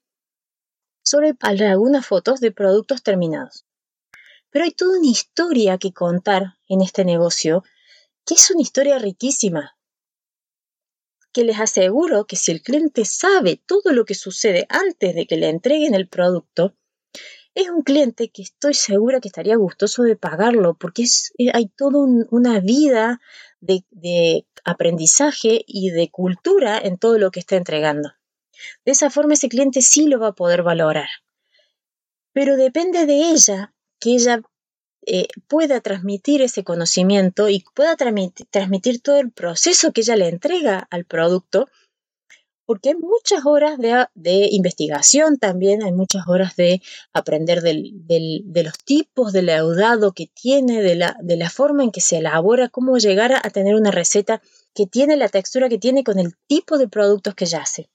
Solo 1.01 1.35
hay 1.39 1.61
algunas 1.63 2.05
fotos 2.05 2.39
de 2.39 2.51
productos 2.51 3.01
terminados. 3.01 3.65
Pero 4.51 4.65
hay 4.65 4.71
toda 4.71 4.99
una 4.99 5.09
historia 5.09 5.79
que 5.79 5.91
contar 5.91 6.59
en 6.67 6.81
este 6.81 7.03
negocio, 7.03 7.63
que 8.27 8.35
es 8.35 8.51
una 8.51 8.61
historia 8.61 8.99
riquísima, 8.99 9.75
que 11.31 11.43
les 11.43 11.59
aseguro 11.59 12.25
que 12.25 12.35
si 12.35 12.51
el 12.51 12.61
cliente 12.61 13.05
sabe 13.05 13.61
todo 13.65 13.91
lo 13.91 14.05
que 14.05 14.15
sucede 14.15 14.65
antes 14.69 15.15
de 15.15 15.25
que 15.25 15.37
le 15.37 15.49
entreguen 15.49 15.93
el 15.93 16.07
producto, 16.07 16.75
es 17.55 17.69
un 17.69 17.81
cliente 17.81 18.29
que 18.29 18.41
estoy 18.41 18.73
segura 18.73 19.19
que 19.19 19.27
estaría 19.27 19.55
gustoso 19.57 20.03
de 20.03 20.15
pagarlo 20.15 20.77
porque 20.77 21.03
eh, 21.37 21.51
hay 21.53 21.67
toda 21.67 21.99
una 22.29 22.59
vida 22.59 23.19
de, 23.59 23.83
de 23.89 24.45
aprendizaje 24.63 25.63
y 25.67 25.89
de 25.89 26.09
cultura 26.09 26.77
en 26.77 26.97
todo 26.97 27.17
lo 27.17 27.31
que 27.31 27.39
está 27.39 27.55
entregando. 27.55 28.11
De 28.85 28.91
esa 28.91 29.09
forma 29.09 29.33
ese 29.33 29.49
cliente 29.49 29.81
sí 29.81 30.07
lo 30.07 30.19
va 30.19 30.27
a 30.27 30.35
poder 30.35 30.63
valorar. 30.63 31.09
Pero 32.33 32.55
depende 32.55 33.05
de 33.05 33.31
ella 33.31 33.73
que 33.99 34.11
ella 34.13 34.41
eh, 35.11 35.27
pueda 35.47 35.81
transmitir 35.81 36.43
ese 36.43 36.63
conocimiento 36.63 37.49
y 37.49 37.63
pueda 37.73 37.95
transmitir 37.95 39.01
todo 39.01 39.17
el 39.17 39.31
proceso 39.31 39.91
que 39.91 40.01
ella 40.01 40.15
le 40.15 40.27
entrega 40.27 40.87
al 40.91 41.05
producto, 41.05 41.67
porque 42.67 42.89
hay 42.89 42.95
muchas 42.95 43.47
horas 43.47 43.79
de, 43.79 44.47
investigación 44.51 45.39
también, 45.39 45.81
hay 45.81 45.93
muchas 45.93 46.27
horas 46.27 46.55
de 46.55 46.83
aprender 47.11 47.63
de 47.63 48.63
los 48.63 48.77
tipos 48.77 49.33
de 49.33 49.41
leudado 49.41 50.11
que 50.11 50.27
tiene, 50.27 50.83
de 50.83 50.95
la, 50.95 51.49
forma 51.49 51.83
en 51.83 51.91
que 51.91 52.01
se 52.01 52.17
elabora, 52.17 52.69
cómo 52.69 52.99
llegar 52.99 53.33
a 53.33 53.49
tener 53.49 53.73
una 53.73 53.89
receta 53.89 54.43
que 54.75 54.85
tiene 54.85 55.17
la 55.17 55.29
textura 55.29 55.69
que 55.69 55.79
tiene 55.79 56.03
con 56.03 56.19
el 56.19 56.35
tipo 56.45 56.77
de 56.77 56.87
productos 56.87 57.33
que 57.33 57.45
ella 57.45 57.63
hace. 57.63 57.89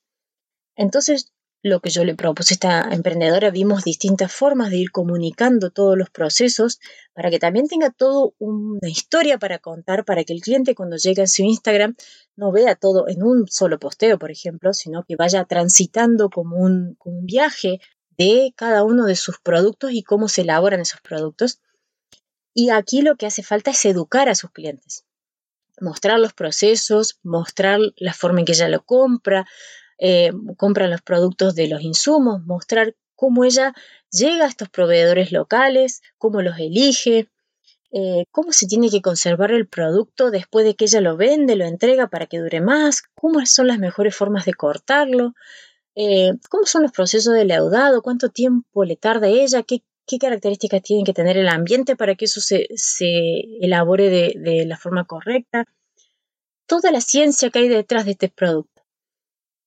Entonces, 0.74 1.33
lo 1.64 1.81
que 1.81 1.88
yo 1.88 2.05
le 2.05 2.14
propuse 2.14 2.53
a 2.53 2.57
esta 2.57 2.94
emprendedora, 2.94 3.50
vimos 3.50 3.85
distintas 3.85 4.31
formas 4.31 4.68
de 4.68 4.77
ir 4.77 4.90
comunicando 4.92 5.70
todos 5.70 5.96
los 5.96 6.11
procesos 6.11 6.79
para 7.14 7.31
que 7.31 7.38
también 7.38 7.68
tenga 7.68 7.90
todo 7.90 8.35
una 8.38 8.90
historia 8.90 9.38
para 9.38 9.59
contar, 9.61 10.05
para 10.05 10.24
que 10.24 10.35
el 10.35 10.42
cliente 10.42 10.74
cuando 10.74 10.98
llegue 10.98 11.22
a 11.22 11.27
su 11.27 11.42
Instagram 11.42 11.96
no 12.37 12.53
vea 12.53 12.74
todo 12.74 13.09
en 13.09 13.22
un 13.22 13.48
solo 13.48 13.79
posteo, 13.79 14.18
por 14.18 14.31
ejemplo, 14.31 14.74
sino 14.74 15.05
que 15.05 15.16
vaya 15.16 15.46
transitando 15.46 16.29
como 16.29 16.59
un, 16.59 16.98
un 17.03 17.24
viaje 17.24 17.81
de 18.18 18.53
cada 18.55 18.85
uno 18.85 19.07
de 19.07 19.16
sus 19.16 19.38
productos 19.40 19.92
y 19.92 20.03
cómo 20.03 20.29
se 20.29 20.42
elaboran 20.42 20.81
esos 20.81 21.00
productos. 21.00 21.62
Y 22.53 22.68
aquí 22.68 23.00
lo 23.00 23.16
que 23.16 23.24
hace 23.24 23.42
falta 23.42 23.70
es 23.70 23.83
educar 23.87 24.29
a 24.29 24.35
sus 24.35 24.50
clientes 24.50 25.07
mostrar 25.81 26.20
los 26.20 26.33
procesos, 26.33 27.18
mostrar 27.24 27.81
la 27.96 28.12
forma 28.12 28.38
en 28.38 28.46
que 28.46 28.53
ella 28.53 28.68
lo 28.68 28.85
compra, 28.85 29.44
eh, 30.06 30.32
compran 30.58 30.90
los 30.90 31.00
productos 31.00 31.54
de 31.54 31.66
los 31.66 31.80
insumos, 31.80 32.44
mostrar 32.44 32.94
cómo 33.16 33.42
ella 33.42 33.72
llega 34.10 34.44
a 34.44 34.48
estos 34.48 34.68
proveedores 34.68 35.32
locales, 35.32 36.02
cómo 36.18 36.42
los 36.42 36.58
elige, 36.58 37.30
eh, 37.90 38.26
cómo 38.30 38.52
se 38.52 38.66
tiene 38.66 38.90
que 38.90 39.00
conservar 39.00 39.50
el 39.52 39.66
producto 39.66 40.30
después 40.30 40.66
de 40.66 40.74
que 40.74 40.84
ella 40.84 41.00
lo 41.00 41.16
vende, 41.16 41.56
lo 41.56 41.64
entrega 41.64 42.08
para 42.08 42.26
que 42.26 42.38
dure 42.38 42.60
más, 42.60 43.02
cómo 43.14 43.46
son 43.46 43.66
las 43.66 43.78
mejores 43.78 44.14
formas 44.14 44.44
de 44.44 44.52
cortarlo, 44.52 45.32
eh, 45.94 46.32
cómo 46.50 46.66
son 46.66 46.82
los 46.82 46.92
procesos 46.92 47.32
de 47.32 47.46
leudado, 47.46 48.02
cuánto 48.02 48.28
tiempo 48.28 48.84
le 48.84 48.96
tarda 48.96 49.28
a 49.28 49.30
ella, 49.30 49.62
qué, 49.62 49.80
características 50.20 50.82
tiene 50.82 51.04
que 51.04 51.14
tener 51.14 51.38
el 51.38 51.48
ambiente 51.48 51.96
para 51.96 52.14
que 52.14 52.26
eso 52.26 52.42
se, 52.42 52.68
elabore 53.62 54.34
de 54.36 54.66
la 54.66 54.76
forma 54.76 55.06
correcta, 55.06 55.64
toda 56.66 56.92
la 56.92 57.00
ciencia 57.00 57.48
que 57.48 57.60
hay 57.60 57.68
detrás 57.68 58.04
de 58.04 58.10
este 58.10 58.28
producto. 58.28 58.73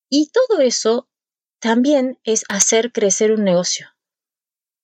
Y 0.09 0.31
todo 0.31 0.61
eso 0.61 1.07
también 1.59 2.19
es 2.23 2.45
hacer 2.49 2.91
crecer 2.91 3.31
un 3.31 3.43
negocio. 3.43 3.87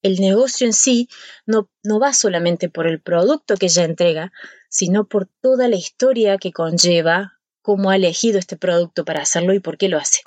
El 0.02 0.16
negocio 0.16 0.66
en 0.66 0.74
sí 0.74 1.08
no, 1.46 1.70
no 1.82 1.98
va 1.98 2.12
solamente 2.12 2.68
por 2.68 2.86
el 2.86 3.00
producto 3.00 3.56
que 3.56 3.66
ella 3.66 3.84
entrega, 3.84 4.32
sino 4.68 5.06
por 5.06 5.28
toda 5.40 5.68
la 5.68 5.76
historia 5.76 6.36
que 6.36 6.52
conlleva 6.52 7.40
cómo 7.62 7.90
ha 7.90 7.96
elegido 7.96 8.38
este 8.38 8.58
producto 8.58 9.06
para 9.06 9.22
hacerlo 9.22 9.54
y 9.54 9.60
por 9.60 9.78
qué 9.78 9.88
lo 9.88 9.96
hace. 9.96 10.20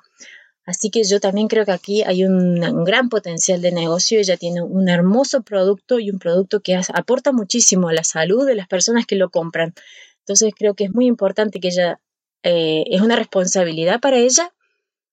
Así 0.66 0.90
que 0.90 1.04
yo 1.04 1.20
también 1.20 1.48
creo 1.48 1.64
que 1.64 1.72
aquí 1.72 2.04
hay 2.04 2.26
un, 2.26 2.60
gran 2.84 3.10
potencial 3.10 3.62
de 3.62 3.72
negocio. 3.72 4.20
Ella 4.20 4.36
tiene 4.36 4.62
un 4.62 4.90
hermoso 4.90 5.44
producto 5.44 6.00
y 6.00 6.10
un 6.10 6.20
producto 6.20 6.60
que 6.60 6.76
aporta 6.76 7.32
muchísimo 7.32 7.88
a 7.88 7.94
la 7.94 8.04
salud 8.04 8.46
de 8.46 8.56
las 8.56 8.68
personas 8.68 9.06
que 9.06 9.16
lo 9.16 9.30
compran. 9.30 9.74
Entonces 10.20 10.54
creo 10.58 10.74
que 10.74 10.86
es 10.86 10.94
muy 10.94 11.06
importante 11.06 11.60
que 11.60 11.70
ella, 11.70 12.02
eh, 12.44 12.84
es 12.88 13.02
una 13.02 13.16
responsabilidad 13.16 14.02
para 14.02 14.18
ella 14.18 14.52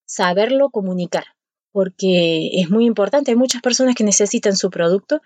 saberlo 0.06 0.70
comunicar, 0.70 1.24
porque 1.72 2.50
es 2.60 2.70
muy 2.70 2.86
importante. 2.86 3.30
Hay 3.30 3.36
muchas 3.36 3.62
personas 3.62 3.94
que 3.94 4.04
necesitan 4.04 4.56
su 4.56 4.70
producto 4.70 5.20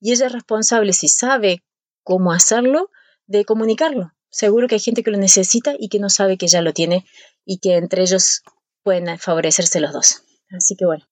y 0.00 0.12
ella 0.12 0.26
es 0.26 0.32
responsable, 0.32 0.92
si 0.92 1.08
sabe 1.08 1.62
cómo 2.02 2.32
hacerlo, 2.32 2.90
de 3.26 3.44
comunicarlo. 3.44 4.12
Seguro 4.30 4.68
que 4.68 4.76
hay 4.76 4.80
gente 4.80 5.02
que 5.02 5.10
lo 5.10 5.18
necesita 5.18 5.74
y 5.78 5.88
que 5.88 5.98
no 5.98 6.08
sabe 6.08 6.38
que 6.38 6.48
ya 6.48 6.62
lo 6.62 6.72
tiene 6.72 7.04
y 7.44 7.58
que 7.58 7.76
entre 7.76 8.02
ellos 8.02 8.42
pueden 8.82 9.18
favorecerse 9.18 9.80
los 9.80 9.92
dos. 9.92 10.22
Así 10.50 10.76
que 10.76 10.86
bueno, 10.86 11.06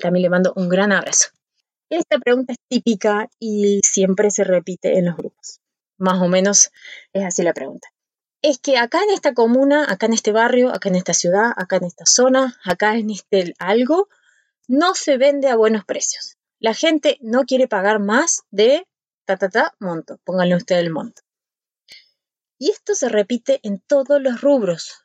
también 0.00 0.22
le 0.22 0.30
mando 0.30 0.52
un 0.56 0.68
gran 0.68 0.92
abrazo. 0.92 1.28
Esta 1.90 2.18
pregunta 2.18 2.54
es 2.54 2.58
típica 2.68 3.28
y 3.38 3.80
siempre 3.84 4.30
se 4.30 4.44
repite 4.44 4.98
en 4.98 5.06
los 5.06 5.16
grupos. 5.16 5.60
Más 5.98 6.20
o 6.20 6.28
menos 6.28 6.70
es 7.12 7.24
así 7.24 7.42
la 7.42 7.52
pregunta 7.52 7.88
es 8.42 8.58
que 8.58 8.76
acá 8.76 9.02
en 9.04 9.10
esta 9.10 9.34
comuna, 9.34 9.86
acá 9.88 10.06
en 10.06 10.12
este 10.12 10.32
barrio, 10.32 10.74
acá 10.74 10.88
en 10.88 10.96
esta 10.96 11.14
ciudad, 11.14 11.52
acá 11.56 11.76
en 11.76 11.84
esta 11.84 12.04
zona, 12.06 12.58
acá 12.64 12.96
en 12.96 13.10
este 13.10 13.54
algo, 13.58 14.08
no 14.66 14.94
se 14.94 15.16
vende 15.16 15.48
a 15.48 15.56
buenos 15.56 15.84
precios. 15.84 16.36
La 16.58 16.74
gente 16.74 17.18
no 17.20 17.44
quiere 17.44 17.68
pagar 17.68 18.00
más 18.00 18.42
de 18.50 18.86
ta 19.24 19.36
ta 19.36 19.48
ta 19.48 19.74
monto. 19.78 20.18
Pónganle 20.24 20.56
usted 20.56 20.78
el 20.78 20.90
monto. 20.90 21.22
Y 22.58 22.70
esto 22.70 22.94
se 22.94 23.08
repite 23.08 23.60
en 23.62 23.80
todos 23.80 24.20
los 24.20 24.40
rubros. 24.40 25.04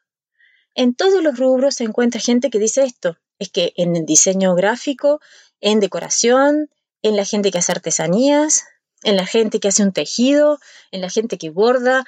En 0.76 0.96
todos 0.96 1.24
los 1.24 1.38
rubros 1.38 1.76
se 1.76 1.84
encuentra 1.84 2.22
gente 2.22 2.50
que 2.50 2.60
dice 2.60 2.84
esto. 2.84 3.18
Es 3.40 3.50
que 3.50 3.74
en 3.78 3.96
el 3.96 4.06
diseño 4.06 4.56
gráfico, 4.56 5.20
en 5.60 5.80
decoración, 5.80 6.70
en 7.02 7.16
la 7.16 7.26
gente 7.26 7.52
que 7.52 7.58
hace 7.60 7.72
artesanías, 7.72 8.66
en 9.04 9.16
la 9.16 9.26
gente 9.26 9.60
que 9.60 9.68
hace 9.68 9.84
un 9.84 9.94
tejido, 9.94 10.60
en 10.92 11.02
la 11.02 11.10
gente 11.10 11.38
que 11.38 11.50
borda, 11.50 12.04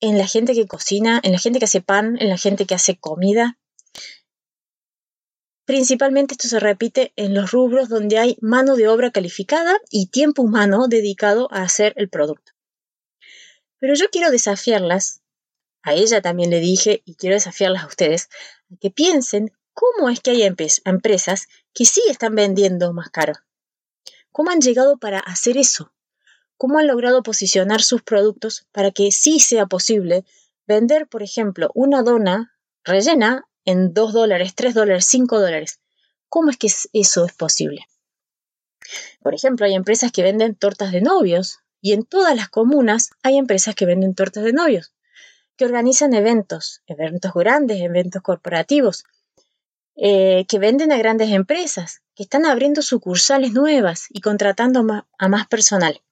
en 0.00 0.18
la 0.18 0.26
gente 0.26 0.54
que 0.54 0.66
cocina, 0.66 1.20
en 1.22 1.32
la 1.32 1.38
gente 1.38 1.58
que 1.58 1.64
hace 1.64 1.80
pan, 1.80 2.16
en 2.20 2.28
la 2.28 2.38
gente 2.38 2.66
que 2.66 2.74
hace 2.74 2.96
comida. 2.96 3.58
Principalmente 5.64 6.34
esto 6.34 6.48
se 6.48 6.60
repite 6.60 7.12
en 7.16 7.34
los 7.34 7.50
rubros 7.50 7.88
donde 7.88 8.18
hay 8.18 8.38
mano 8.40 8.76
de 8.76 8.88
obra 8.88 9.10
calificada 9.10 9.76
y 9.90 10.06
tiempo 10.06 10.42
humano 10.42 10.88
dedicado 10.88 11.48
a 11.52 11.62
hacer 11.62 11.92
el 11.96 12.08
producto. 12.08 12.52
Pero 13.78 13.94
yo 13.94 14.08
quiero 14.10 14.30
desafiarlas, 14.30 15.20
a 15.82 15.94
ella 15.94 16.20
también 16.20 16.50
le 16.50 16.60
dije 16.60 17.02
y 17.04 17.14
quiero 17.14 17.34
desafiarlas 17.34 17.84
a 17.84 17.88
ustedes, 17.88 18.28
a 18.72 18.76
que 18.80 18.90
piensen 18.90 19.52
cómo 19.72 20.08
es 20.08 20.20
que 20.20 20.32
hay 20.32 20.42
empresas 20.42 21.46
que 21.72 21.84
sí 21.84 22.02
están 22.08 22.34
vendiendo 22.34 22.92
más 22.92 23.10
caro. 23.10 23.34
¿Cómo 24.32 24.50
han 24.50 24.60
llegado 24.60 24.98
para 24.98 25.18
hacer 25.20 25.56
eso? 25.56 25.92
Cómo 26.58 26.78
han 26.78 26.88
logrado 26.88 27.22
posicionar 27.22 27.82
sus 27.82 28.02
productos 28.02 28.66
para 28.72 28.90
que 28.90 29.10
sí 29.12 29.40
sea 29.40 29.66
posible 29.66 30.24
vender, 30.66 31.06
por 31.06 31.22
ejemplo, 31.22 31.70
una 31.74 32.02
dona 32.02 32.52
rellena 32.84 33.48
en 33.64 33.94
2 33.94 34.12
dólares, 34.12 34.54
3 34.54 34.74
dólares, 34.74 35.06
5 35.06 35.40
dólares. 35.40 35.80
¿Cómo 36.28 36.50
es 36.50 36.58
que 36.58 36.66
eso 36.66 37.24
es 37.24 37.32
posible? 37.32 37.86
Por 39.22 39.34
ejemplo, 39.34 39.66
hay 39.66 39.74
empresas 39.74 40.12
que 40.12 40.22
venden 40.22 40.54
tortas 40.54 40.92
de 40.92 41.00
novios 41.00 41.60
y 41.80 41.92
en 41.92 42.04
todas 42.04 42.34
las 42.34 42.48
comunas 42.48 43.10
hay 43.22 43.38
empresas 43.38 43.74
que 43.74 43.86
venden 43.86 44.14
tortas 44.14 44.44
de 44.44 44.52
novios, 44.52 44.92
que 45.56 45.64
organizan 45.64 46.12
eventos, 46.12 46.82
eventos 46.86 47.32
grandes, 47.34 47.80
eventos 47.80 48.22
corporativos, 48.22 49.04
eh, 49.96 50.44
que 50.48 50.58
venden 50.58 50.92
a 50.92 50.98
grandes 50.98 51.30
empresas, 51.30 52.02
que 52.14 52.22
están 52.24 52.46
abriendo 52.46 52.82
sucursales 52.82 53.52
nuevas 53.52 54.06
y 54.10 54.20
contratando 54.20 54.84
a 55.18 55.28
más 55.28 55.46
personal. 55.48 56.02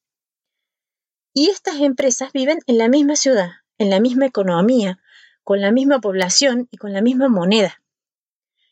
Y 1.39 1.51
estas 1.51 1.81
empresas 1.81 2.33
viven 2.33 2.61
en 2.67 2.79
la 2.79 2.89
misma 2.89 3.15
ciudad, 3.15 3.51
en 3.77 3.91
la 3.91 4.01
misma 4.01 4.25
economía, 4.25 4.99
con 5.45 5.61
la 5.61 5.71
misma 5.71 6.01
población 6.01 6.67
y 6.71 6.79
con 6.79 6.95
la 6.95 7.03
misma 7.03 7.29
moneda. 7.29 7.83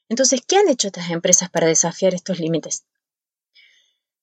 Entonces, 0.09 0.41
¿qué 0.49 0.57
han 0.57 0.71
hecho 0.71 0.87
estas 0.87 1.11
empresas 1.11 1.51
para 1.51 1.67
desafiar 1.67 2.15
estos 2.15 2.39
límites? 2.39 2.87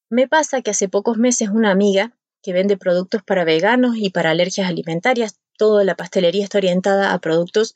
Me 0.09 0.27
pasa 0.27 0.63
que 0.63 0.71
hace 0.71 0.89
pocos 0.89 1.19
meses 1.19 1.49
una 1.49 1.69
amiga 1.69 2.17
que 2.41 2.51
vende 2.51 2.77
productos 2.77 3.21
para 3.21 3.43
veganos 3.43 3.95
y 3.95 4.09
para 4.09 4.31
alergias 4.31 4.67
alimentarias, 4.67 5.35
toda 5.55 5.83
la 5.83 5.93
pastelería 5.93 6.43
está 6.43 6.57
orientada 6.57 7.13
a 7.13 7.19
productos 7.19 7.75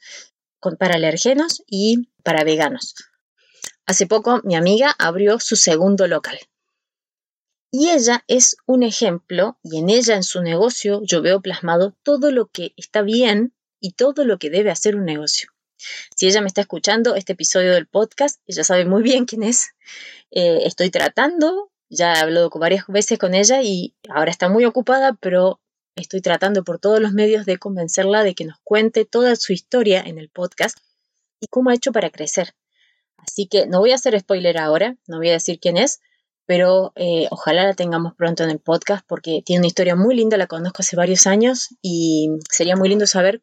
para 0.80 0.96
alergenos 0.96 1.62
y 1.68 2.10
para 2.24 2.44
veganos. 2.44 2.96
Hace 3.86 4.08
poco 4.08 4.42
mi 4.44 4.56
amiga 4.56 4.96
abrió 4.98 5.40
su 5.40 5.58
segundo 5.58 6.08
local. 6.08 6.40
Y 7.78 7.90
ella 7.90 8.24
es 8.30 8.56
un 8.66 8.84
ejemplo, 8.84 9.58
y 9.62 9.80
en 9.80 9.90
ella, 9.90 10.16
en 10.16 10.24
su 10.24 10.42
negocio, 10.42 11.02
yo 11.04 11.22
veo 11.22 11.42
plasmado 11.42 11.94
todo 12.04 12.32
lo 12.32 12.46
que 12.48 12.72
está 12.78 13.02
bien 13.02 13.54
y 13.82 13.92
todo 13.92 14.24
lo 14.24 14.40
que 14.40 14.50
debe 14.50 14.72
hacer 14.72 14.96
un 14.96 15.04
negocio. 15.04 15.50
Si 16.16 16.26
ella 16.26 16.40
me 16.40 16.48
está 16.48 16.62
escuchando 16.62 17.16
este 17.16 17.34
episodio 17.34 17.74
del 17.74 17.86
podcast, 17.86 18.40
ella 18.48 18.64
sabe 18.64 18.86
muy 18.86 19.04
bien 19.04 19.26
quién 19.26 19.44
es. 19.44 19.72
Eh, 20.32 20.60
estoy 20.64 20.90
tratando, 20.90 21.70
ya 21.90 22.14
he 22.14 22.20
hablado 22.20 22.50
varias 22.50 22.88
veces 22.88 23.20
con 23.20 23.34
ella 23.34 23.62
y 23.62 23.94
ahora 24.08 24.32
está 24.32 24.48
muy 24.48 24.64
ocupada, 24.64 25.12
pero 25.20 25.60
estoy 25.98 26.22
tratando 26.22 26.64
por 26.64 26.80
todos 26.80 27.02
los 27.02 27.12
medios 27.12 27.46
de 27.46 27.58
convencerla 27.58 28.24
de 28.24 28.36
que 28.36 28.46
nos 28.46 28.58
cuente 28.64 29.04
toda 29.04 29.36
su 29.36 29.52
historia 29.52 30.00
en 30.00 30.18
el 30.18 30.30
podcast 30.30 30.78
y 31.42 31.48
cómo 31.48 31.72
ha 31.72 31.76
hecho 31.76 31.92
para 31.92 32.10
crecer. 32.10 32.56
Así 33.18 33.48
que 33.48 33.68
no 33.68 33.80
voy 33.80 33.92
a 33.92 33.96
hacer 33.96 34.18
spoiler 34.18 34.60
ahora, 34.60 34.96
no 35.08 35.18
voy 35.18 35.28
a 35.28 35.34
decir 35.34 35.60
quién 35.60 35.76
es, 35.76 36.00
pero 36.46 36.94
eh, 36.96 37.28
ojalá 37.32 37.64
la 37.64 37.74
tengamos 37.74 38.14
pronto 38.16 38.44
en 38.44 38.50
el 38.50 38.60
podcast 38.60 39.06
porque 39.08 39.42
tiene 39.46 39.62
una 39.62 39.68
historia 39.68 39.96
muy 39.96 40.16
linda, 40.16 40.38
la 40.38 40.48
conozco 40.48 40.82
hace 40.82 40.96
varios 40.96 41.28
años 41.28 41.70
y 41.82 42.30
sería 42.50 42.76
muy 42.76 42.90
lindo 42.90 43.08
saber 43.08 43.42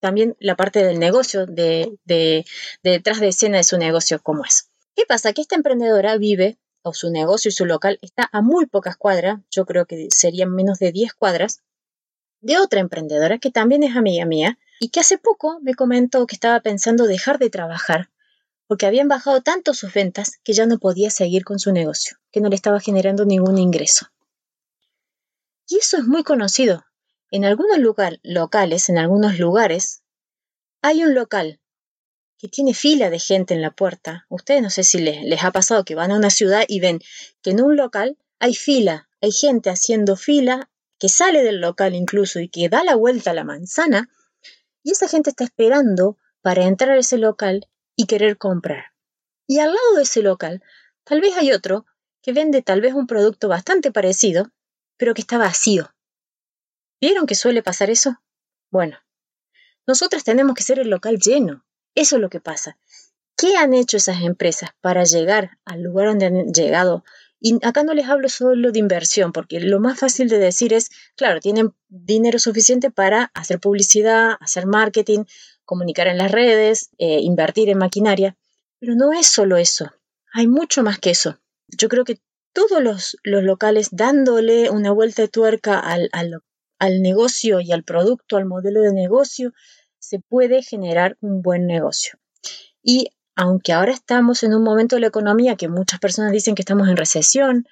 también 0.00 0.36
la 0.40 0.56
parte 0.56 0.84
del 0.84 0.98
negocio, 0.98 1.46
de, 1.46 1.96
de, 2.04 2.44
detrás 2.82 3.20
de 3.20 3.28
escena 3.28 3.58
de 3.58 3.64
su 3.64 3.78
negocio, 3.78 4.20
cómo 4.22 4.44
es. 4.44 4.70
¿Qué 4.96 5.04
pasa? 5.06 5.32
Que 5.32 5.42
esta 5.42 5.54
emprendedora 5.54 6.16
vive 6.18 6.58
o 6.82 6.92
su 6.92 7.10
negocio 7.10 7.50
y 7.50 7.52
su 7.52 7.66
local 7.66 7.98
está 8.02 8.28
a 8.32 8.42
muy 8.42 8.66
pocas 8.66 8.96
cuadras, 8.96 9.40
yo 9.50 9.64
creo 9.64 9.86
que 9.86 10.08
serían 10.10 10.52
menos 10.52 10.78
de 10.78 10.90
10 10.90 11.14
cuadras, 11.14 11.62
de 12.40 12.58
otra 12.58 12.80
emprendedora 12.80 13.38
que 13.38 13.50
también 13.50 13.84
es 13.84 13.96
amiga 13.96 14.24
mía 14.26 14.58
y 14.80 14.88
que 14.88 15.00
hace 15.00 15.16
poco 15.16 15.60
me 15.60 15.74
comentó 15.74 16.26
que 16.26 16.34
estaba 16.34 16.58
pensando 16.60 17.06
dejar 17.06 17.38
de 17.38 17.50
trabajar 17.50 18.10
porque 18.66 18.86
habían 18.86 19.08
bajado 19.08 19.42
tanto 19.42 19.74
sus 19.74 19.92
ventas 19.92 20.38
que 20.44 20.52
ya 20.52 20.66
no 20.66 20.78
podía 20.78 21.10
seguir 21.10 21.44
con 21.44 21.58
su 21.58 21.72
negocio, 21.72 22.16
que 22.30 22.40
no 22.40 22.48
le 22.48 22.56
estaba 22.56 22.80
generando 22.80 23.24
ningún 23.24 23.58
ingreso. 23.58 24.06
Y 25.68 25.76
eso 25.76 25.96
es 25.98 26.04
muy 26.04 26.22
conocido. 26.22 26.84
En 27.30 27.44
algunos 27.44 27.78
locales, 28.22 28.88
en 28.88 28.98
algunos 28.98 29.38
lugares, 29.38 30.02
hay 30.82 31.04
un 31.04 31.14
local 31.14 31.60
que 32.38 32.48
tiene 32.48 32.74
fila 32.74 33.08
de 33.08 33.18
gente 33.18 33.54
en 33.54 33.62
la 33.62 33.70
puerta. 33.70 34.26
Ustedes 34.28 34.62
no 34.62 34.70
sé 34.70 34.82
si 34.82 34.98
les, 34.98 35.22
les 35.22 35.44
ha 35.44 35.50
pasado 35.50 35.84
que 35.84 35.94
van 35.94 36.10
a 36.10 36.16
una 36.16 36.30
ciudad 36.30 36.64
y 36.66 36.80
ven 36.80 37.00
que 37.40 37.50
en 37.50 37.62
un 37.62 37.76
local 37.76 38.18
hay 38.38 38.54
fila, 38.54 39.08
hay 39.20 39.30
gente 39.30 39.70
haciendo 39.70 40.16
fila 40.16 40.68
que 40.98 41.08
sale 41.08 41.42
del 41.42 41.60
local 41.60 41.94
incluso 41.94 42.38
y 42.38 42.48
que 42.48 42.68
da 42.68 42.84
la 42.84 42.94
vuelta 42.94 43.32
a 43.32 43.34
la 43.34 43.42
manzana, 43.42 44.08
y 44.84 44.92
esa 44.92 45.08
gente 45.08 45.30
está 45.30 45.44
esperando 45.44 46.16
para 46.42 46.64
entrar 46.64 46.92
a 46.92 46.98
ese 46.98 47.18
local 47.18 47.68
y 48.02 48.06
querer 48.06 48.36
comprar. 48.36 48.86
Y 49.46 49.60
al 49.60 49.68
lado 49.68 49.94
de 49.96 50.02
ese 50.02 50.22
local, 50.22 50.60
tal 51.04 51.20
vez 51.20 51.36
hay 51.36 51.52
otro 51.52 51.86
que 52.20 52.32
vende 52.32 52.60
tal 52.60 52.80
vez 52.80 52.94
un 52.94 53.06
producto 53.06 53.46
bastante 53.46 53.92
parecido, 53.92 54.50
pero 54.96 55.14
que 55.14 55.20
está 55.20 55.38
vacío. 55.38 55.94
¿Vieron 57.00 57.26
que 57.26 57.36
suele 57.36 57.62
pasar 57.62 57.90
eso? 57.90 58.20
Bueno, 58.72 58.98
nosotras 59.86 60.24
tenemos 60.24 60.56
que 60.56 60.64
ser 60.64 60.80
el 60.80 60.90
local 60.90 61.18
lleno. 61.18 61.64
Eso 61.94 62.16
es 62.16 62.22
lo 62.22 62.28
que 62.28 62.40
pasa. 62.40 62.76
¿Qué 63.36 63.56
han 63.56 63.72
hecho 63.72 63.96
esas 63.96 64.22
empresas 64.22 64.70
para 64.80 65.04
llegar 65.04 65.58
al 65.64 65.82
lugar 65.82 66.08
donde 66.08 66.26
han 66.26 66.52
llegado? 66.52 67.04
Y 67.40 67.64
acá 67.64 67.84
no 67.84 67.94
les 67.94 68.08
hablo 68.08 68.28
solo 68.28 68.72
de 68.72 68.78
inversión, 68.80 69.32
porque 69.32 69.60
lo 69.60 69.78
más 69.78 69.98
fácil 69.98 70.28
de 70.28 70.38
decir 70.38 70.72
es, 70.72 70.90
claro, 71.16 71.40
tienen 71.40 71.72
dinero 71.88 72.38
suficiente 72.38 72.90
para 72.90 73.30
hacer 73.34 73.60
publicidad, 73.60 74.36
hacer 74.40 74.66
marketing, 74.66 75.24
comunicar 75.64 76.08
en 76.08 76.18
las 76.18 76.30
redes, 76.30 76.90
eh, 76.98 77.20
invertir 77.20 77.68
en 77.68 77.78
maquinaria, 77.78 78.36
pero 78.78 78.94
no 78.94 79.12
es 79.12 79.26
solo 79.26 79.56
eso, 79.56 79.90
hay 80.32 80.46
mucho 80.46 80.82
más 80.82 80.98
que 80.98 81.10
eso. 81.10 81.38
Yo 81.68 81.88
creo 81.88 82.04
que 82.04 82.20
todos 82.52 82.82
los, 82.82 83.16
locales 83.22 83.88
dándole 83.92 84.70
una 84.70 84.92
vuelta 84.92 85.22
de 85.22 85.28
tuerca 85.28 85.78
al, 85.78 86.10
al 86.12 87.02
negocio 87.02 87.60
y 87.60 87.72
al 87.72 87.84
producto, 87.84 88.36
al 88.36 88.46
modelo 88.46 88.80
de 88.80 88.92
negocio, 88.92 89.52
se 89.98 90.18
puede 90.18 90.62
generar 90.62 91.16
un 91.20 91.42
buen 91.42 91.66
negocio. 91.66 92.18
Y 92.82 93.10
aunque 93.34 93.72
ahora 93.72 93.92
estamos 93.92 94.42
en 94.42 94.54
un 94.54 94.62
momento 94.62 94.96
de 94.96 95.00
la 95.00 95.06
economía 95.06 95.56
que 95.56 95.68
muchas 95.68 96.00
personas 96.00 96.32
dicen 96.32 96.54
que 96.54 96.62
estamos 96.62 96.88
en 96.88 96.96
recesión, 96.96 97.66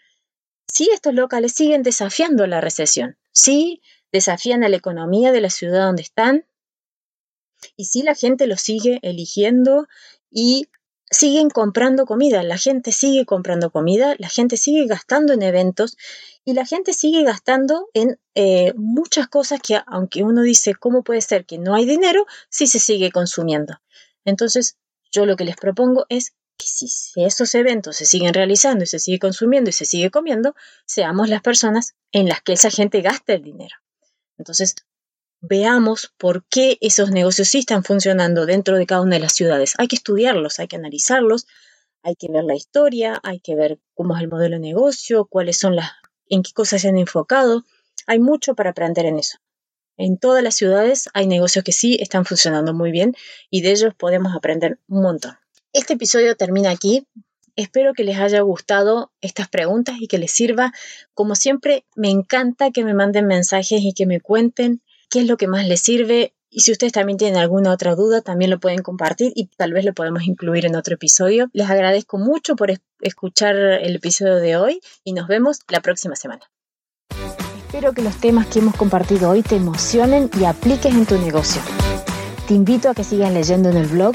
sí 0.67 0.89
estos 0.93 1.15
locales 1.15 1.53
siguen 1.53 1.83
desafiando 1.83 2.47
la 2.47 2.61
recesión, 2.61 3.19
sí 3.33 3.83
desafían 4.13 4.65
a 4.65 4.69
la 4.69 4.77
economía 4.77 5.33
de 5.33 5.41
la 5.41 5.51
ciudad 5.51 5.87
donde 5.87 6.03
están 6.03 6.47
y 7.77 7.87
sí 7.87 8.03
la 8.03 8.15
gente 8.15 8.47
los 8.47 8.61
sigue 8.61 8.99
eligiendo 9.03 9.87
y 10.31 10.69
siguen 11.11 11.51
comprando 11.51 12.07
comida, 12.07 12.43
la 12.43 12.57
gente 12.57 12.93
sigue 12.93 13.27
comprando 13.27 13.71
comida, 13.71 14.15
la 14.19 14.29
gente 14.29 14.57
sigue 14.57 14.87
gastando 14.87 15.33
en 15.33 15.43
eventos 15.43 15.97
y 16.45 16.55
la 16.55 16.65
gente 16.65 16.93
sigue 16.93 17.25
gastando 17.25 17.89
en 17.95 18.19
eh, 18.35 18.73
muchas 18.77 19.29
cosas 19.29 19.61
que 19.61 19.81
aunque 19.87 20.23
uno 20.23 20.43
dice, 20.43 20.75
¿cómo 20.75 21.03
puede 21.03 21.21
ser 21.21 21.47
que 21.47 21.59
no 21.59 21.75
hay 21.75 21.85
dinero? 21.85 22.27
Sí 22.49 22.67
se 22.67 22.79
sigue 22.79 23.11
consumiendo. 23.11 23.81
Entonces, 24.25 24.77
yo 25.11 25.27
lo 25.27 25.37
que 25.37 25.45
les 25.45 25.57
propongo 25.57 26.07
es 26.09 26.33
que 26.57 26.67
si 26.67 27.25
esos 27.25 27.55
eventos 27.55 27.97
se 27.97 28.07
siguen 28.07 28.35
realizando 28.35 28.85
y 28.85 28.87
se 28.87 28.99
sigue 28.99 29.19
consumiendo 29.19 29.71
y 29.71 29.73
se 29.73 29.87
sigue 29.87 30.11
comiendo, 30.11 30.55
seamos 30.87 31.29
las 31.29 31.43
personas 31.43 31.95
en 32.13 32.29
las 32.29 32.43
que 32.43 32.53
esa 32.53 32.71
gente 32.71 33.01
gasta 33.01 33.33
el 33.33 33.43
dinero. 33.43 33.77
Entonces, 34.39 34.77
veamos 35.41 36.13
por 36.19 36.45
qué 36.45 36.79
esos 36.81 37.11
negocios 37.11 37.49
sí 37.49 37.59
están 37.59 37.85
funcionando 37.85 38.47
dentro 38.47 38.77
de 38.77 38.87
cada 38.87 39.01
una 39.01 39.17
de 39.17 39.21
las 39.21 39.33
ciudades. 39.33 39.75
Hay 39.79 39.89
que 39.89 39.97
estudiarlos, 39.97 40.59
hay 40.59 40.69
que 40.69 40.77
analizarlos, 40.77 41.47
hay 42.03 42.17
que 42.17 42.29
ver 42.31 42.45
la 42.45 42.55
historia, 42.55 43.21
hay 43.23 43.41
que 43.41 43.55
ver 43.55 43.79
cómo 43.95 44.17
es 44.17 44.23
el 44.23 44.29
modelo 44.29 44.57
de 44.57 44.61
negocio, 44.61 45.27
cuáles 45.27 45.59
son 45.59 45.77
las 45.77 45.91
en 46.29 46.43
qué 46.43 46.53
cosas 46.53 46.83
se 46.83 46.89
han 46.89 46.99
enfocado. 46.99 47.65
Hay 48.07 48.21
mucho 48.21 48.55
para 48.55 48.71
aprender 48.71 49.07
en 49.07 49.19
eso. 49.19 49.39
En 49.97 50.17
todas 50.17 50.43
las 50.43 50.55
ciudades 50.55 51.11
hay 51.13 51.27
negocios 51.27 51.65
que 51.65 51.73
sí 51.73 51.99
están 52.01 52.25
funcionando 52.25 52.73
muy 52.73 52.91
bien 52.91 53.15
y 53.51 53.61
de 53.61 53.73
ellos 53.73 53.95
podemos 53.95 54.35
aprender 54.35 54.79
un 54.89 55.03
montón. 55.03 55.37
Este 55.73 55.95
episodio 55.95 56.37
termina 56.37 56.71
aquí. 56.71 57.07
Espero 57.57 57.93
que 57.93 58.05
les 58.05 58.19
haya 58.19 58.41
gustado 58.41 59.13
estas 59.21 59.49
preguntas 59.49 59.97
y 60.01 60.07
que 60.07 60.19
les 60.19 60.31
sirva. 60.31 60.73
Como 61.13 61.35
siempre, 61.35 61.85
me 61.95 62.09
encanta 62.09 62.71
que 62.71 62.85
me 62.85 62.95
manden 62.95 63.27
mensajes 63.27 63.81
y 63.83 63.93
que 63.93 64.07
me 64.07 64.21
cuenten 64.21 64.81
qué 65.11 65.21
es 65.21 65.27
lo 65.27 65.37
que 65.37 65.49
más 65.49 65.67
les 65.67 65.81
sirve. 65.81 66.33
Y 66.49 66.61
si 66.61 66.73
ustedes 66.73 66.93
también 66.93 67.19
tienen 67.19 67.37
alguna 67.37 67.73
otra 67.73 67.95
duda, 67.95 68.23
también 68.23 68.51
lo 68.51 68.59
pueden 68.59 68.83
compartir 68.83 69.33
y 69.37 69.47
tal 69.57 69.73
vez 69.73 69.85
lo 69.85 69.93
podemos 69.93 70.25
incluir 70.25 70.67
en 70.67 70.75
otro 70.75 70.95
episodio. 70.95 71.49
Les 71.53 71.69
agradezco 71.69 72.19
mucho 72.19 72.57
por 72.57 72.73
escuchar 73.01 73.57
el 73.57 73.97
episodio 73.97 74.37
de 74.37 74.57
hoy 74.57 74.81
y 75.05 75.13
nos 75.13 75.29
vemos 75.29 75.61
la 75.69 75.81
próxima 75.81 76.17
semana. 76.17 76.43
Espero 77.57 77.93
que 77.93 78.03
los 78.03 78.17
temas 78.17 78.49
que 78.49 78.59
hemos 78.59 78.75
compartido 78.75 79.31
hoy 79.31 79.43
te 79.43 79.55
emocionen 79.55 80.29
y 80.41 80.45
apliques 80.45 80.93
en 80.93 81.07
tu 81.07 81.19
negocio. 81.19 81.63
Te 82.49 82.55
invito 82.55 82.89
a 82.89 82.95
que 82.95 83.05
sigas 83.05 83.33
leyendo 83.33 83.69
en 83.69 83.77
el 83.77 83.87
blog. 83.87 84.15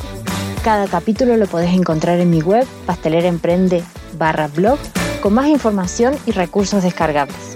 Cada 0.61 0.87
capítulo 0.87 1.37
lo 1.37 1.47
podés 1.47 1.73
encontrar 1.73 2.19
en 2.19 2.31
mi 2.31 2.41
web, 2.41 2.67
pasteleraemprende 2.85 3.81
barra 4.17 4.47
blog, 4.47 4.79
con 5.21 5.33
más 5.33 5.47
información 5.47 6.17
y 6.25 6.31
recursos 6.31 6.83
descargables. 6.83 7.54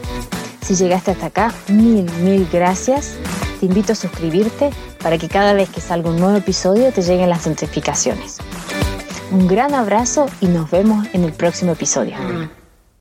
Si 0.62 0.76
llegaste 0.76 1.12
hasta 1.12 1.28
acá, 1.28 1.54
mil, 1.68 2.10
mil 2.22 2.48
gracias. 2.52 3.16
Te 3.60 3.66
invito 3.66 3.94
a 3.94 3.96
suscribirte 3.96 4.70
para 5.02 5.18
que 5.18 5.28
cada 5.28 5.54
vez 5.54 5.70
que 5.70 5.82
salga 5.82 6.10
un 6.10 6.18
nuevo 6.18 6.38
episodio 6.38 6.92
te 6.92 7.02
lleguen 7.02 7.30
las 7.30 7.48
notificaciones. 7.48 8.38
Un 9.32 9.48
gran 9.48 9.74
abrazo 9.74 10.28
y 10.42 10.48
nos 10.48 10.72
vemos 10.72 11.08
en 11.14 11.24
el 11.24 11.34
próximo 11.34 11.74
episodio. 11.74 12.16